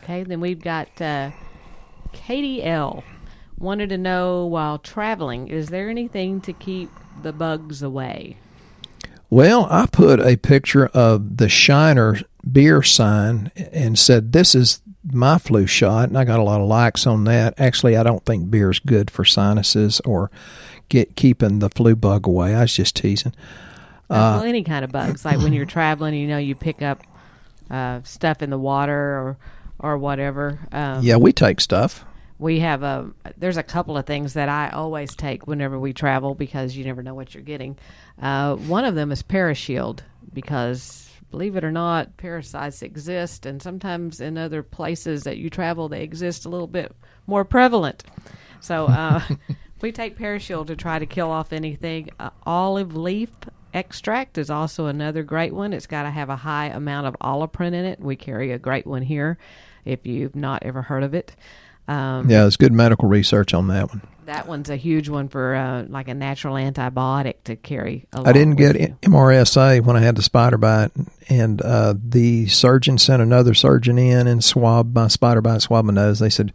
Okay, 0.03 0.23
then 0.25 0.41
we've 0.41 0.63
got 0.63 0.89
uh, 1.01 1.31
Katie 2.13 2.65
L. 2.65 3.05
Wanted 3.59 3.91
to 3.91 3.99
know 3.99 4.47
while 4.47 4.79
traveling, 4.79 5.49
is 5.49 5.69
there 5.69 5.91
anything 5.91 6.41
to 6.41 6.53
keep 6.55 6.91
the 7.23 7.33
bugs 7.33 7.83
away? 7.83 8.37
well, 9.29 9.69
I 9.71 9.87
put 9.87 10.19
a 10.19 10.37
picture 10.37 10.87
of 10.87 11.37
the 11.37 11.49
Shiner 11.49 12.17
beer 12.51 12.83
sign 12.83 13.53
and 13.71 13.97
said, 13.99 14.33
This 14.33 14.55
is 14.57 14.81
my 15.05 15.39
flu 15.39 15.67
shot. 15.67 16.09
And 16.09 16.19
I 16.19 16.25
got 16.25 16.41
a 16.41 16.43
lot 16.43 16.61
of 16.61 16.67
likes 16.69 17.07
on 17.07 17.25
that. 17.25 17.55
Actually, 17.59 17.97
I 17.97 18.03
don't 18.03 18.25
think 18.25 18.51
beer's 18.51 18.79
good 18.79 19.11
for 19.11 19.25
sinuses 19.25 20.01
or 20.05 20.31
get 20.89 21.17
keeping 21.17 21.59
the 21.61 21.69
flu 21.71 21.95
bug 21.97 22.27
away. 22.27 22.55
I 22.55 22.63
was 22.63 22.75
just 22.75 22.97
teasing. 22.97 23.35
Uh, 24.09 24.39
well, 24.39 24.43
any 24.43 24.65
kind 24.65 24.85
of 24.85 24.91
bugs, 24.91 25.25
like 25.25 25.39
when 25.39 25.53
you're 25.53 25.65
traveling, 25.79 26.15
you 26.15 26.27
know, 26.27 26.39
you 26.39 26.55
pick 26.55 26.83
up 26.83 27.03
uh, 27.71 28.01
stuff 28.03 28.43
in 28.43 28.51
the 28.51 28.59
water 28.59 28.95
or 28.95 29.37
or 29.79 29.97
whatever. 29.99 30.59
Um, 30.73 31.03
Yeah, 31.03 31.17
we 31.17 31.33
take 31.33 31.61
stuff. 31.61 32.05
we 32.39 32.59
have 32.61 32.83
a 32.83 33.11
there's 33.39 33.57
a 33.57 33.63
couple 33.63 33.97
of 33.97 34.07
things 34.07 34.35
that 34.35 34.49
I 34.49 34.71
always 34.71 35.15
take 35.15 35.47
whenever 35.47 35.79
we 35.79 35.93
travel 35.93 36.35
because 36.35 36.77
you 36.77 36.85
never 36.85 37.03
know 37.03 37.15
what 37.15 37.35
you're 37.35 37.43
getting. 37.45 37.79
Uh, 38.21 38.57
one 38.57 38.85
of 38.85 38.95
them 38.95 39.13
is 39.13 39.23
Parashield 39.23 40.01
because 40.35 41.10
believe 41.31 41.57
it 41.57 41.65
or 41.65 41.73
not, 41.73 42.17
parasites 42.17 42.83
exist, 42.83 43.47
and 43.47 43.63
sometimes 43.63 44.21
in 44.21 44.37
other 44.37 44.63
places 44.63 45.25
that 45.25 45.39
you 45.39 45.51
travel, 45.51 45.89
they 45.89 46.03
exist 46.03 46.45
a 46.45 46.49
little 46.49 46.67
bit 46.67 46.93
more 47.27 47.45
prevalent. 47.45 48.05
So 48.61 48.87
uh, 48.87 49.23
we 49.81 49.93
take 49.93 50.19
Parashield 50.19 50.67
to 50.69 50.77
try 50.77 50.99
to 50.99 51.07
kill 51.07 51.31
off 51.31 51.53
anything. 51.53 52.11
Uh, 52.19 52.31
olive 52.45 52.97
leaf 52.97 53.31
extract 53.73 54.39
is 54.39 54.51
also 54.51 54.87
another 54.87 55.23
great 55.23 55.55
one. 55.55 55.73
It's 55.73 55.87
got 55.87 56.03
to 56.03 56.11
have 56.11 56.29
a 56.29 56.37
high 56.37 56.67
amount 56.67 57.07
of 57.07 57.17
oliprin 57.21 57.73
in 57.75 57.85
it. 57.85 58.01
We 58.01 58.17
carry 58.17 58.53
a 58.53 58.59
great 58.59 58.87
one 58.87 59.03
here 59.03 59.39
if 59.85 60.07
you've 60.07 60.37
not 60.37 60.63
ever 60.65 60.83
heard 60.83 61.03
of 61.03 61.15
it. 61.15 61.35
Um, 61.89 62.29
Yeah, 62.29 62.43
there's 62.43 62.57
good 62.57 62.73
medical 62.73 63.09
research 63.09 63.55
on 63.55 63.69
that 63.69 63.89
one. 63.89 64.03
That 64.31 64.47
one's 64.47 64.71
a 64.71 64.77
huge 64.77 65.09
one 65.09 65.29
for 65.29 65.57
uh, 65.57 65.87
like 65.89 66.07
a 66.07 66.15
natural 66.15 66.55
antibiotic 66.55 67.43
to 67.47 67.57
carry. 67.57 68.07
I 68.13 68.33
didn't 68.33 68.55
get 68.55 68.81
you. 68.81 68.97
MRSA 69.03 69.85
when 69.85 69.97
I 69.97 70.01
had 70.03 70.15
the 70.15 70.23
spider 70.23 70.57
bite, 70.57 70.93
and 71.29 71.61
uh, 71.61 71.95
the 72.01 72.47
surgeon 72.47 72.97
sent 72.97 73.23
another 73.23 73.55
surgeon 73.55 73.99
in 73.99 74.29
and 74.29 74.45
swabbed 74.45 74.95
my 74.95 75.09
spider 75.09 75.41
bite, 75.41 75.63
swabbed 75.63 75.89
my 75.89 75.95
nose. 75.95 76.21
They 76.21 76.31
said, 76.31 76.53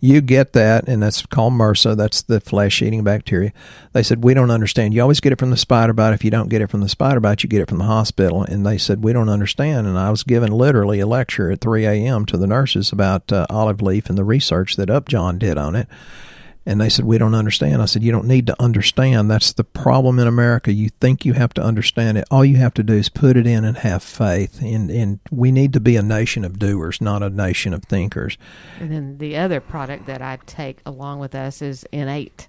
"You 0.00 0.22
get 0.22 0.54
that, 0.54 0.88
and 0.88 1.02
that's 1.02 1.26
called 1.26 1.52
MRSA. 1.52 1.98
That's 1.98 2.22
the 2.22 2.40
flesh-eating 2.40 3.04
bacteria." 3.04 3.52
They 3.92 4.02
said, 4.02 4.24
"We 4.24 4.32
don't 4.32 4.50
understand. 4.50 4.94
You 4.94 5.02
always 5.02 5.20
get 5.20 5.32
it 5.32 5.38
from 5.38 5.50
the 5.50 5.58
spider 5.58 5.92
bite. 5.92 6.14
If 6.14 6.24
you 6.24 6.30
don't 6.30 6.48
get 6.48 6.62
it 6.62 6.70
from 6.70 6.80
the 6.80 6.88
spider 6.88 7.20
bite, 7.20 7.42
you 7.42 7.50
get 7.50 7.60
it 7.60 7.68
from 7.68 7.76
the 7.76 7.84
hospital." 7.84 8.42
And 8.42 8.64
they 8.64 8.78
said, 8.78 9.04
"We 9.04 9.12
don't 9.12 9.28
understand." 9.28 9.86
And 9.86 9.98
I 9.98 10.10
was 10.10 10.22
given 10.22 10.50
literally 10.50 10.98
a 11.00 11.06
lecture 11.06 11.50
at 11.50 11.60
3 11.60 11.84
a.m. 11.84 12.24
to 12.24 12.38
the 12.38 12.46
nurses 12.46 12.90
about 12.90 13.30
uh, 13.30 13.44
olive 13.50 13.82
leaf 13.82 14.08
and 14.08 14.16
the 14.16 14.24
research 14.24 14.76
that 14.76 14.88
Upjohn 14.88 15.38
did 15.38 15.58
on 15.58 15.76
it. 15.76 15.88
And 16.68 16.78
they 16.78 16.90
said, 16.90 17.06
We 17.06 17.16
don't 17.16 17.34
understand. 17.34 17.80
I 17.80 17.86
said, 17.86 18.02
You 18.02 18.12
don't 18.12 18.26
need 18.26 18.46
to 18.48 18.62
understand. 18.62 19.30
That's 19.30 19.54
the 19.54 19.64
problem 19.64 20.18
in 20.18 20.26
America. 20.26 20.70
You 20.70 20.90
think 21.00 21.24
you 21.24 21.32
have 21.32 21.54
to 21.54 21.62
understand 21.62 22.18
it. 22.18 22.28
All 22.30 22.44
you 22.44 22.58
have 22.58 22.74
to 22.74 22.82
do 22.82 22.92
is 22.92 23.08
put 23.08 23.38
it 23.38 23.46
in 23.46 23.64
and 23.64 23.78
have 23.78 24.02
faith. 24.02 24.60
And, 24.60 24.90
and 24.90 25.18
we 25.30 25.50
need 25.50 25.72
to 25.72 25.80
be 25.80 25.96
a 25.96 26.02
nation 26.02 26.44
of 26.44 26.58
doers, 26.58 27.00
not 27.00 27.22
a 27.22 27.30
nation 27.30 27.72
of 27.72 27.84
thinkers. 27.84 28.36
And 28.78 28.92
then 28.92 29.16
the 29.16 29.38
other 29.38 29.60
product 29.60 30.04
that 30.08 30.20
I 30.20 30.38
take 30.44 30.80
along 30.84 31.20
with 31.20 31.34
us 31.34 31.62
is 31.62 31.84
Innate, 31.90 32.48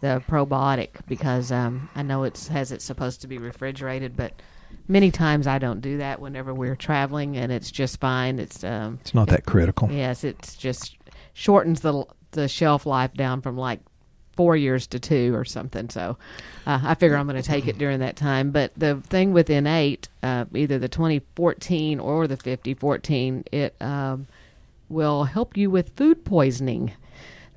the 0.00 0.20
probiotic, 0.28 1.06
because 1.06 1.52
um, 1.52 1.88
I 1.94 2.02
know 2.02 2.24
it 2.24 2.36
says 2.36 2.72
it's 2.72 2.84
supposed 2.84 3.20
to 3.20 3.28
be 3.28 3.38
refrigerated, 3.38 4.16
but 4.16 4.32
many 4.88 5.12
times 5.12 5.46
I 5.46 5.58
don't 5.58 5.80
do 5.80 5.98
that 5.98 6.20
whenever 6.20 6.52
we're 6.52 6.74
traveling, 6.74 7.36
and 7.36 7.52
it's 7.52 7.70
just 7.70 8.00
fine. 8.00 8.40
It's 8.40 8.64
um, 8.64 8.98
It's 9.02 9.14
not 9.14 9.28
that 9.28 9.46
critical. 9.46 9.88
Yes, 9.92 10.24
it's 10.24 10.56
just 10.56 10.96
shortens 11.34 11.82
the 11.82 12.04
the 12.32 12.48
shelf 12.48 12.86
life 12.86 13.14
down 13.14 13.40
from 13.40 13.56
like 13.56 13.80
four 14.32 14.56
years 14.56 14.86
to 14.86 14.98
two 14.98 15.34
or 15.34 15.44
something. 15.44 15.90
So 15.90 16.16
uh, 16.66 16.80
I 16.82 16.94
figure 16.94 17.16
I'm 17.16 17.26
going 17.26 17.40
to 17.40 17.46
take 17.46 17.66
it 17.66 17.78
during 17.78 18.00
that 18.00 18.16
time. 18.16 18.50
But 18.52 18.72
the 18.76 18.96
thing 19.08 19.32
with 19.32 19.50
Innate, 19.50 20.08
uh, 20.22 20.46
either 20.54 20.78
the 20.78 20.88
2014 20.88 22.00
or 22.00 22.26
the 22.26 22.36
5014, 22.36 23.44
it 23.52 23.74
um, 23.80 24.26
will 24.88 25.24
help 25.24 25.56
you 25.56 25.70
with 25.70 25.96
food 25.96 26.24
poisoning. 26.24 26.92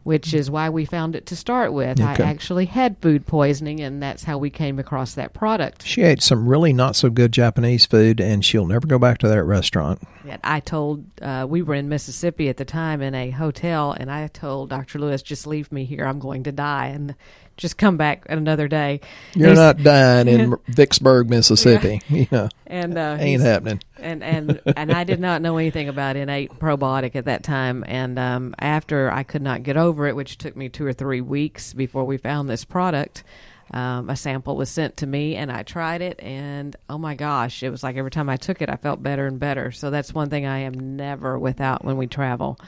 Which 0.03 0.33
is 0.33 0.51
why 0.51 0.69
we 0.69 0.83
found 0.83 1.15
it 1.15 1.25
to 1.27 1.35
start 1.35 1.71
with. 1.71 1.99
Okay. 1.99 2.23
I 2.23 2.27
actually 2.27 2.65
had 2.65 2.97
food 2.97 3.25
poisoning, 3.25 3.79
and 3.79 4.03
that's 4.03 4.25
how 4.25 4.37
we 4.37 4.49
came 4.49 4.77
across 4.77 5.13
that 5.13 5.33
product. 5.33 5.85
She 5.85 6.01
ate 6.01 6.21
some 6.21 6.47
really 6.47 6.73
not 6.73 6.97
so 6.97 7.09
good 7.09 7.31
Japanese 7.31 7.85
food, 7.85 8.19
and 8.19 8.43
she'll 8.43 8.65
never 8.65 8.85
go 8.85 8.99
back 8.99 9.19
to 9.19 9.29
that 9.29 9.43
restaurant. 9.43 10.01
And 10.27 10.41
I 10.43 10.59
told 10.59 11.05
uh, 11.21 11.45
we 11.49 11.61
were 11.61 11.75
in 11.75 11.87
Mississippi 11.87 12.49
at 12.49 12.57
the 12.57 12.65
time 12.65 13.01
in 13.01 13.15
a 13.15 13.29
hotel, 13.29 13.93
and 13.93 14.11
I 14.11 14.27
told 14.27 14.69
Dr. 14.69 14.99
Lewis, 14.99 15.21
"Just 15.21 15.47
leave 15.47 15.71
me 15.71 15.85
here. 15.85 16.05
I'm 16.05 16.19
going 16.19 16.43
to 16.43 16.51
die, 16.51 16.87
and 16.87 17.15
just 17.57 17.77
come 17.77 17.97
back 17.97 18.25
another 18.29 18.67
day." 18.67 19.01
You're 19.35 19.55
not 19.55 19.77
dying 19.77 20.27
in 20.27 20.55
Vicksburg, 20.67 21.29
Mississippi. 21.29 22.01
You 22.07 22.27
know, 22.31 22.49
and 22.67 22.97
uh, 22.97 23.17
ain't 23.19 23.41
happening. 23.41 23.81
and 23.97 24.23
and 24.23 24.61
and 24.77 24.91
I 24.91 25.03
did 25.03 25.19
not 25.19 25.41
know 25.41 25.57
anything 25.57 25.89
about 25.89 26.15
innate 26.15 26.51
probiotic 26.59 27.15
at 27.15 27.25
that 27.25 27.43
time. 27.43 27.83
And 27.87 28.17
um, 28.19 28.55
after 28.59 29.11
I 29.11 29.23
could 29.23 29.41
not 29.41 29.63
get 29.63 29.77
over 29.77 30.07
it, 30.07 30.15
which 30.15 30.37
took 30.37 30.55
me 30.55 30.69
two 30.69 30.85
or 30.85 30.93
three 30.93 31.21
weeks 31.21 31.73
before 31.73 32.05
we 32.05 32.17
found 32.17 32.49
this 32.49 32.65
product, 32.65 33.23
um, 33.71 34.09
a 34.09 34.15
sample 34.15 34.55
was 34.55 34.69
sent 34.69 34.97
to 34.97 35.07
me, 35.07 35.35
and 35.35 35.51
I 35.51 35.63
tried 35.63 36.01
it, 36.01 36.19
and 36.21 36.75
oh 36.89 36.97
my 36.97 37.15
gosh, 37.15 37.63
it 37.63 37.69
was 37.69 37.81
like 37.81 37.95
every 37.95 38.11
time 38.11 38.29
I 38.29 38.37
took 38.37 38.61
it, 38.61 38.69
I 38.69 38.75
felt 38.75 39.01
better 39.01 39.25
and 39.25 39.39
better. 39.39 39.71
So 39.71 39.89
that's 39.89 40.13
one 40.13 40.29
thing 40.29 40.45
I 40.45 40.59
am 40.59 40.95
never 40.95 41.39
without 41.39 41.83
when 41.83 41.97
we 41.97 42.05
travel. 42.05 42.59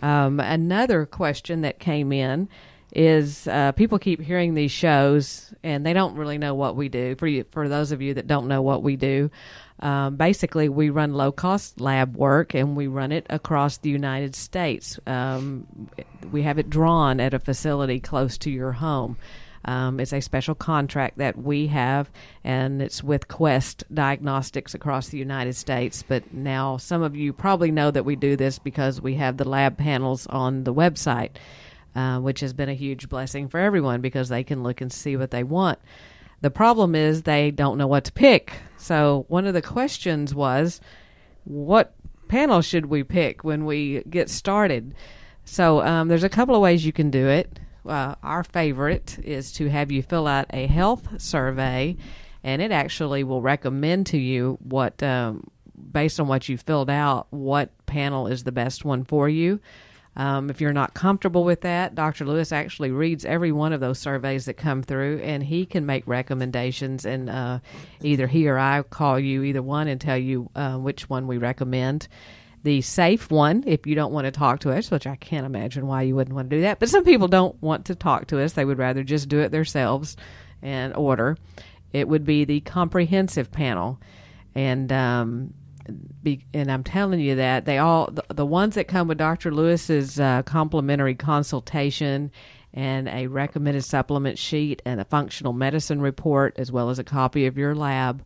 Um, 0.00 0.38
another 0.38 1.06
question 1.06 1.62
that 1.62 1.78
came 1.78 2.12
in 2.12 2.48
is 2.92 3.46
uh, 3.46 3.72
people 3.72 3.98
keep 3.98 4.20
hearing 4.20 4.54
these 4.54 4.70
shows 4.70 5.52
and 5.62 5.84
they 5.84 5.92
don't 5.92 6.16
really 6.16 6.38
know 6.38 6.54
what 6.54 6.76
we 6.76 6.88
do. 6.88 7.14
For 7.16 7.26
you, 7.26 7.44
for 7.50 7.68
those 7.68 7.92
of 7.92 8.00
you 8.00 8.14
that 8.14 8.26
don't 8.26 8.48
know 8.48 8.62
what 8.62 8.82
we 8.82 8.96
do, 8.96 9.30
um, 9.80 10.16
basically 10.16 10.68
we 10.68 10.90
run 10.90 11.12
low 11.12 11.30
cost 11.30 11.80
lab 11.80 12.16
work 12.16 12.54
and 12.54 12.76
we 12.76 12.86
run 12.86 13.12
it 13.12 13.26
across 13.30 13.78
the 13.78 13.90
United 13.90 14.34
States. 14.34 14.98
Um, 15.06 15.66
we 16.32 16.42
have 16.42 16.58
it 16.58 16.70
drawn 16.70 17.20
at 17.20 17.34
a 17.34 17.38
facility 17.38 18.00
close 18.00 18.38
to 18.38 18.50
your 18.50 18.72
home. 18.72 19.16
Um, 19.64 20.00
it's 20.00 20.12
a 20.12 20.20
special 20.20 20.54
contract 20.54 21.18
that 21.18 21.36
we 21.36 21.66
have, 21.66 22.10
and 22.42 22.80
it's 22.80 23.04
with 23.04 23.28
Quest 23.28 23.84
Diagnostics 23.92 24.72
across 24.72 25.08
the 25.08 25.18
United 25.18 25.56
States. 25.56 26.02
But 26.06 26.32
now, 26.32 26.78
some 26.78 27.02
of 27.02 27.14
you 27.14 27.32
probably 27.32 27.70
know 27.70 27.90
that 27.90 28.04
we 28.04 28.16
do 28.16 28.36
this 28.36 28.58
because 28.58 29.00
we 29.00 29.16
have 29.16 29.36
the 29.36 29.48
lab 29.48 29.76
panels 29.76 30.26
on 30.28 30.64
the 30.64 30.72
website, 30.72 31.32
uh, 31.94 32.18
which 32.18 32.40
has 32.40 32.52
been 32.52 32.68
a 32.68 32.74
huge 32.74 33.08
blessing 33.08 33.48
for 33.48 33.58
everyone 33.58 34.00
because 34.00 34.28
they 34.28 34.44
can 34.44 34.62
look 34.62 34.80
and 34.80 34.92
see 34.92 35.16
what 35.16 35.30
they 35.30 35.42
want. 35.42 35.78
The 36.40 36.50
problem 36.50 36.94
is 36.94 37.22
they 37.22 37.50
don't 37.50 37.78
know 37.78 37.86
what 37.86 38.04
to 38.04 38.12
pick. 38.12 38.52
So, 38.76 39.24
one 39.28 39.46
of 39.46 39.54
the 39.54 39.62
questions 39.62 40.34
was, 40.34 40.80
what 41.44 41.94
panel 42.28 42.60
should 42.60 42.86
we 42.86 43.02
pick 43.02 43.42
when 43.42 43.64
we 43.64 44.02
get 44.08 44.30
started? 44.30 44.94
So, 45.44 45.82
um, 45.82 46.08
there's 46.08 46.24
a 46.24 46.28
couple 46.28 46.54
of 46.54 46.60
ways 46.60 46.86
you 46.86 46.92
can 46.92 47.10
do 47.10 47.26
it. 47.26 47.58
Uh, 47.84 48.14
our 48.22 48.44
favorite 48.44 49.18
is 49.24 49.50
to 49.52 49.68
have 49.68 49.90
you 49.90 50.02
fill 50.02 50.26
out 50.26 50.46
a 50.50 50.66
health 50.66 51.20
survey, 51.20 51.96
and 52.44 52.62
it 52.62 52.70
actually 52.70 53.24
will 53.24 53.42
recommend 53.42 54.06
to 54.06 54.18
you 54.18 54.58
what, 54.62 55.02
um, 55.02 55.48
based 55.90 56.20
on 56.20 56.28
what 56.28 56.48
you 56.48 56.56
filled 56.56 56.90
out, 56.90 57.26
what 57.30 57.70
panel 57.86 58.26
is 58.28 58.44
the 58.44 58.52
best 58.52 58.84
one 58.84 59.04
for 59.04 59.28
you. 59.28 59.58
Um, 60.18 60.50
if 60.50 60.60
you're 60.60 60.72
not 60.72 60.94
comfortable 60.94 61.44
with 61.44 61.60
that, 61.60 61.94
Dr. 61.94 62.24
Lewis 62.24 62.50
actually 62.50 62.90
reads 62.90 63.24
every 63.24 63.52
one 63.52 63.72
of 63.72 63.78
those 63.78 64.00
surveys 64.00 64.46
that 64.46 64.54
come 64.54 64.82
through, 64.82 65.20
and 65.22 65.44
he 65.44 65.64
can 65.64 65.86
make 65.86 66.06
recommendations. 66.08 67.06
And 67.06 67.30
uh, 67.30 67.60
either 68.02 68.26
he 68.26 68.48
or 68.48 68.58
I 68.58 68.82
call 68.82 69.20
you, 69.20 69.44
either 69.44 69.62
one, 69.62 69.86
and 69.86 70.00
tell 70.00 70.18
you 70.18 70.50
uh, 70.56 70.76
which 70.76 71.08
one 71.08 71.28
we 71.28 71.38
recommend. 71.38 72.08
The 72.64 72.80
safe 72.80 73.30
one, 73.30 73.62
if 73.64 73.86
you 73.86 73.94
don't 73.94 74.12
want 74.12 74.24
to 74.24 74.32
talk 74.32 74.58
to 74.60 74.72
us, 74.72 74.90
which 74.90 75.06
I 75.06 75.14
can't 75.14 75.46
imagine 75.46 75.86
why 75.86 76.02
you 76.02 76.16
wouldn't 76.16 76.34
want 76.34 76.50
to 76.50 76.56
do 76.56 76.62
that, 76.62 76.80
but 76.80 76.88
some 76.88 77.04
people 77.04 77.28
don't 77.28 77.60
want 77.62 77.86
to 77.86 77.94
talk 77.94 78.26
to 78.26 78.42
us; 78.42 78.54
they 78.54 78.64
would 78.64 78.78
rather 78.78 79.04
just 79.04 79.28
do 79.28 79.38
it 79.38 79.52
themselves 79.52 80.16
and 80.60 80.96
order. 80.96 81.38
It 81.92 82.08
would 82.08 82.24
be 82.24 82.44
the 82.44 82.58
comprehensive 82.60 83.52
panel, 83.52 84.00
and 84.56 84.92
um, 84.92 85.54
be, 86.22 86.44
and 86.54 86.70
I'm 86.70 86.84
telling 86.84 87.20
you 87.20 87.36
that 87.36 87.64
they 87.64 87.78
all 87.78 88.10
the, 88.10 88.24
the 88.32 88.46
ones 88.46 88.74
that 88.74 88.88
come 88.88 89.08
with 89.08 89.18
Dr. 89.18 89.52
Lewis's 89.52 90.18
uh, 90.20 90.42
complimentary 90.42 91.14
consultation 91.14 92.30
and 92.74 93.08
a 93.08 93.26
recommended 93.26 93.84
supplement 93.84 94.38
sheet 94.38 94.82
and 94.84 95.00
a 95.00 95.04
functional 95.04 95.52
medicine 95.52 96.00
report 96.00 96.54
as 96.58 96.70
well 96.70 96.90
as 96.90 96.98
a 96.98 97.04
copy 97.04 97.46
of 97.46 97.58
your 97.58 97.74
lab. 97.74 98.24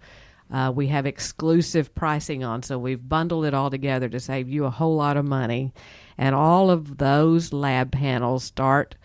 Uh, 0.51 0.71
we 0.75 0.89
have 0.89 1.07
exclusive 1.07 1.95
pricing 1.95 2.45
on, 2.45 2.63
so 2.63 2.79
we've 2.79 3.09
bundled 3.09 3.47
it 3.47 3.55
all 3.55 3.71
together 3.71 4.09
to 4.09 4.21
save 4.21 4.49
you 4.49 4.65
a 4.65 4.71
whole 4.71 4.97
lot 4.97 5.17
of 5.17 5.25
money. 5.25 5.73
And 6.19 6.35
all 6.35 6.71
of 6.71 6.99
those 6.99 7.53
lab 7.53 7.93
panels 7.93 8.45
start 8.45 8.97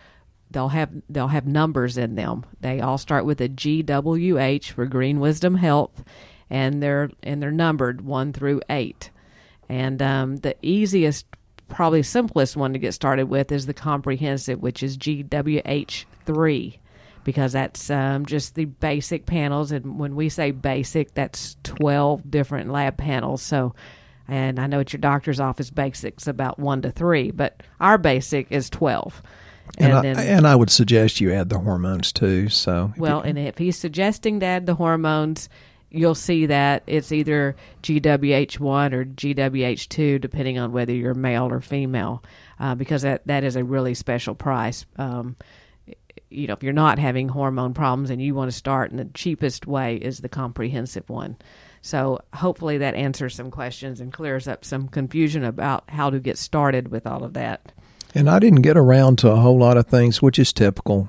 they'll 0.50 0.68
have 0.68 0.90
they'll 1.08 1.28
have 1.28 1.46
numbers 1.46 1.98
in 1.98 2.14
them. 2.14 2.44
They 2.60 2.80
all 2.80 2.98
start 2.98 3.24
with 3.24 3.40
a 3.40 3.48
GWH 3.48 4.70
for 4.70 4.86
Green 4.86 5.20
Wisdom 5.20 5.56
Health, 5.56 6.04
and 6.50 6.82
they're 6.82 7.10
and 7.22 7.42
they're 7.42 7.50
numbered 7.50 8.00
one 8.00 8.32
through 8.32 8.60
eight. 8.70 9.10
And 9.68 10.00
um, 10.00 10.36
the 10.36 10.56
easiest, 10.62 11.26
probably 11.68 12.02
simplest 12.02 12.56
one 12.56 12.72
to 12.72 12.78
get 12.78 12.94
started 12.94 13.28
with 13.28 13.52
is 13.52 13.66
the 13.66 13.74
comprehensive, 13.74 14.60
which 14.60 14.82
is 14.82 14.96
GWH 14.96 16.04
three, 16.24 16.78
because 17.24 17.52
that's 17.52 17.90
um, 17.90 18.26
just 18.26 18.54
the 18.54 18.64
basic 18.66 19.26
panels. 19.26 19.72
And 19.72 19.98
when 19.98 20.16
we 20.16 20.28
say 20.28 20.50
basic, 20.50 21.14
that's 21.14 21.56
twelve 21.62 22.30
different 22.30 22.70
lab 22.70 22.96
panels. 22.96 23.42
So. 23.42 23.74
And 24.30 24.58
I 24.58 24.66
know 24.66 24.80
at 24.80 24.92
your 24.92 25.00
doctor's 25.00 25.40
office, 25.40 25.70
basic's 25.70 26.26
about 26.26 26.58
one 26.58 26.82
to 26.82 26.90
three, 26.90 27.30
but 27.30 27.62
our 27.80 27.96
basic 27.96 28.52
is 28.52 28.68
twelve. 28.68 29.22
And, 29.78 29.94
I, 29.94 30.22
and 30.22 30.46
I 30.46 30.54
would 30.54 30.68
suggest 30.68 31.18
you 31.18 31.32
add 31.32 31.48
the 31.48 31.58
hormones 31.58 32.12
too. 32.12 32.50
So 32.50 32.92
well, 32.98 33.22
and 33.22 33.38
if 33.38 33.56
he's 33.56 33.78
suggesting 33.78 34.40
to 34.40 34.46
add 34.46 34.66
the 34.66 34.74
hormones, 34.74 35.48
you'll 35.90 36.14
see 36.14 36.46
that 36.46 36.82
it's 36.86 37.12
either 37.12 37.56
GWH1 37.82 38.92
or 38.92 39.04
GWH2, 39.04 40.20
depending 40.20 40.58
on 40.58 40.72
whether 40.72 40.92
you're 40.92 41.14
male 41.14 41.50
or 41.50 41.60
female, 41.60 42.22
uh, 42.60 42.74
because 42.74 43.02
that, 43.02 43.26
that 43.26 43.44
is 43.44 43.56
a 43.56 43.64
really 43.64 43.94
special 43.94 44.34
price. 44.34 44.84
Um, 44.96 45.36
you 46.30 46.46
know, 46.46 46.52
if 46.52 46.62
you're 46.62 46.72
not 46.72 46.98
having 46.98 47.28
hormone 47.28 47.72
problems 47.72 48.10
and 48.10 48.20
you 48.20 48.34
want 48.34 48.50
to 48.50 48.56
start, 48.56 48.90
and 48.90 48.98
the 48.98 49.06
cheapest 49.14 49.66
way 49.66 49.96
is 49.96 50.18
the 50.18 50.28
comprehensive 50.28 51.08
one. 51.08 51.36
So 51.80 52.20
hopefully 52.34 52.78
that 52.78 52.94
answers 52.94 53.34
some 53.34 53.50
questions 53.50 54.00
and 54.00 54.12
clears 54.12 54.46
up 54.46 54.64
some 54.64 54.88
confusion 54.88 55.44
about 55.44 55.88
how 55.88 56.10
to 56.10 56.18
get 56.20 56.36
started 56.36 56.88
with 56.88 57.06
all 57.06 57.24
of 57.24 57.34
that. 57.34 57.72
And 58.14 58.28
I 58.28 58.38
didn't 58.38 58.62
get 58.62 58.76
around 58.76 59.18
to 59.18 59.30
a 59.30 59.36
whole 59.36 59.58
lot 59.58 59.76
of 59.76 59.86
things, 59.86 60.20
which 60.20 60.38
is 60.38 60.52
typical. 60.52 61.08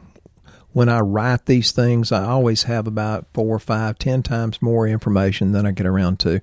When 0.71 0.87
I 0.87 0.99
write 0.99 1.45
these 1.45 1.71
things, 1.71 2.11
I 2.11 2.25
always 2.25 2.63
have 2.63 2.85
about 2.85 3.25
four, 3.33 3.55
or 3.55 3.59
five, 3.59 3.97
ten 3.97 4.21
times 4.21 4.61
more 4.61 4.87
information 4.87 5.51
than 5.51 5.65
I 5.65 5.71
get 5.71 5.87
around 5.87 6.19
to. 6.21 6.41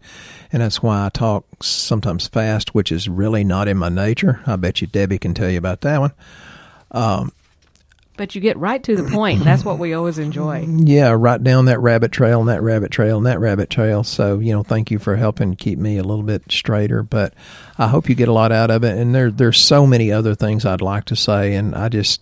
And 0.52 0.62
that's 0.62 0.82
why 0.82 1.06
I 1.06 1.10
talk 1.10 1.44
sometimes 1.62 2.26
fast, 2.26 2.74
which 2.74 2.90
is 2.90 3.08
really 3.08 3.44
not 3.44 3.68
in 3.68 3.76
my 3.76 3.88
nature. 3.88 4.40
I 4.46 4.56
bet 4.56 4.80
you 4.80 4.86
Debbie 4.86 5.18
can 5.18 5.34
tell 5.34 5.50
you 5.50 5.58
about 5.58 5.82
that 5.82 6.00
one. 6.00 6.12
Um, 6.90 7.32
but 8.16 8.34
you 8.34 8.40
get 8.40 8.56
right 8.56 8.82
to 8.82 8.96
the 8.96 9.10
point. 9.10 9.44
That's 9.44 9.64
what 9.64 9.78
we 9.78 9.92
always 9.92 10.18
enjoy. 10.18 10.66
Yeah, 10.86 11.16
right 11.18 11.42
down 11.42 11.64
that 11.64 11.80
rabbit 11.80 12.12
trail 12.12 12.40
and 12.40 12.48
that 12.48 12.62
rabbit 12.62 12.90
trail 12.90 13.16
and 13.16 13.26
that 13.26 13.40
rabbit 13.40 13.70
trail. 13.70 14.04
So, 14.04 14.38
you 14.38 14.52
know, 14.52 14.62
thank 14.62 14.90
you 14.90 14.98
for 14.98 15.16
helping 15.16 15.56
keep 15.56 15.78
me 15.78 15.98
a 15.98 16.04
little 16.04 16.22
bit 16.22 16.44
straighter. 16.50 17.02
But 17.02 17.34
I 17.76 17.88
hope 17.88 18.08
you 18.08 18.14
get 18.14 18.28
a 18.28 18.32
lot 18.32 18.52
out 18.52 18.70
of 18.70 18.84
it. 18.84 18.96
And 18.96 19.14
there 19.14 19.30
there's 19.30 19.58
so 19.58 19.86
many 19.86 20.12
other 20.12 20.34
things 20.34 20.64
I'd 20.64 20.80
like 20.80 21.06
to 21.06 21.16
say, 21.16 21.54
and 21.54 21.74
I 21.74 21.88
just, 21.88 22.20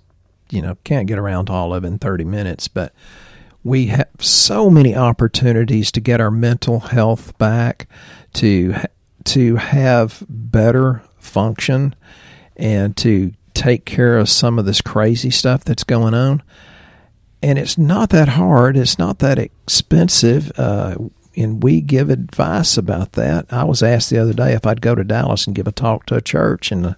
you 0.50 0.62
know, 0.62 0.76
can't 0.84 1.06
get 1.06 1.18
around 1.18 1.46
to 1.46 1.52
all 1.52 1.74
of 1.74 1.84
in 1.84 1.98
30 1.98 2.24
minutes. 2.24 2.68
But 2.68 2.94
we 3.62 3.86
have 3.86 4.08
so 4.18 4.70
many 4.70 4.94
opportunities 4.94 5.90
to 5.92 6.00
get 6.00 6.20
our 6.20 6.30
mental 6.30 6.80
health 6.80 7.36
back, 7.38 7.88
to 8.34 8.74
to 9.24 9.56
have 9.56 10.22
better 10.28 11.02
function, 11.18 11.94
and 12.56 12.96
to 12.98 13.32
take 13.54 13.84
care 13.86 14.18
of 14.18 14.28
some 14.28 14.58
of 14.58 14.66
this 14.66 14.80
crazy 14.80 15.30
stuff 15.30 15.64
that's 15.64 15.84
going 15.84 16.12
on. 16.12 16.42
And 17.42 17.58
it's 17.58 17.78
not 17.78 18.10
that 18.10 18.28
hard. 18.28 18.76
It's 18.76 18.98
not 18.98 19.20
that 19.20 19.38
expensive. 19.38 20.50
Uh, 20.58 20.96
and 21.36 21.62
we 21.62 21.80
give 21.80 22.10
advice 22.10 22.76
about 22.76 23.12
that. 23.12 23.46
I 23.50 23.64
was 23.64 23.82
asked 23.82 24.10
the 24.10 24.18
other 24.18 24.32
day 24.32 24.52
if 24.52 24.66
I'd 24.66 24.80
go 24.80 24.94
to 24.94 25.04
Dallas 25.04 25.46
and 25.46 25.56
give 25.56 25.66
a 25.66 25.72
talk 25.72 26.06
to 26.06 26.16
a 26.16 26.22
church, 26.22 26.70
and 26.70 26.86
uh, 26.86 26.94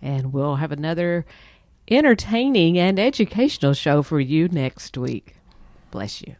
And 0.00 0.32
we'll 0.32 0.56
have 0.56 0.72
another 0.72 1.26
entertaining 1.88 2.78
and 2.78 2.98
educational 2.98 3.74
show 3.74 4.02
for 4.02 4.18
you 4.20 4.48
next 4.48 4.96
week. 4.96 5.36
Bless 5.90 6.22
you. 6.22 6.36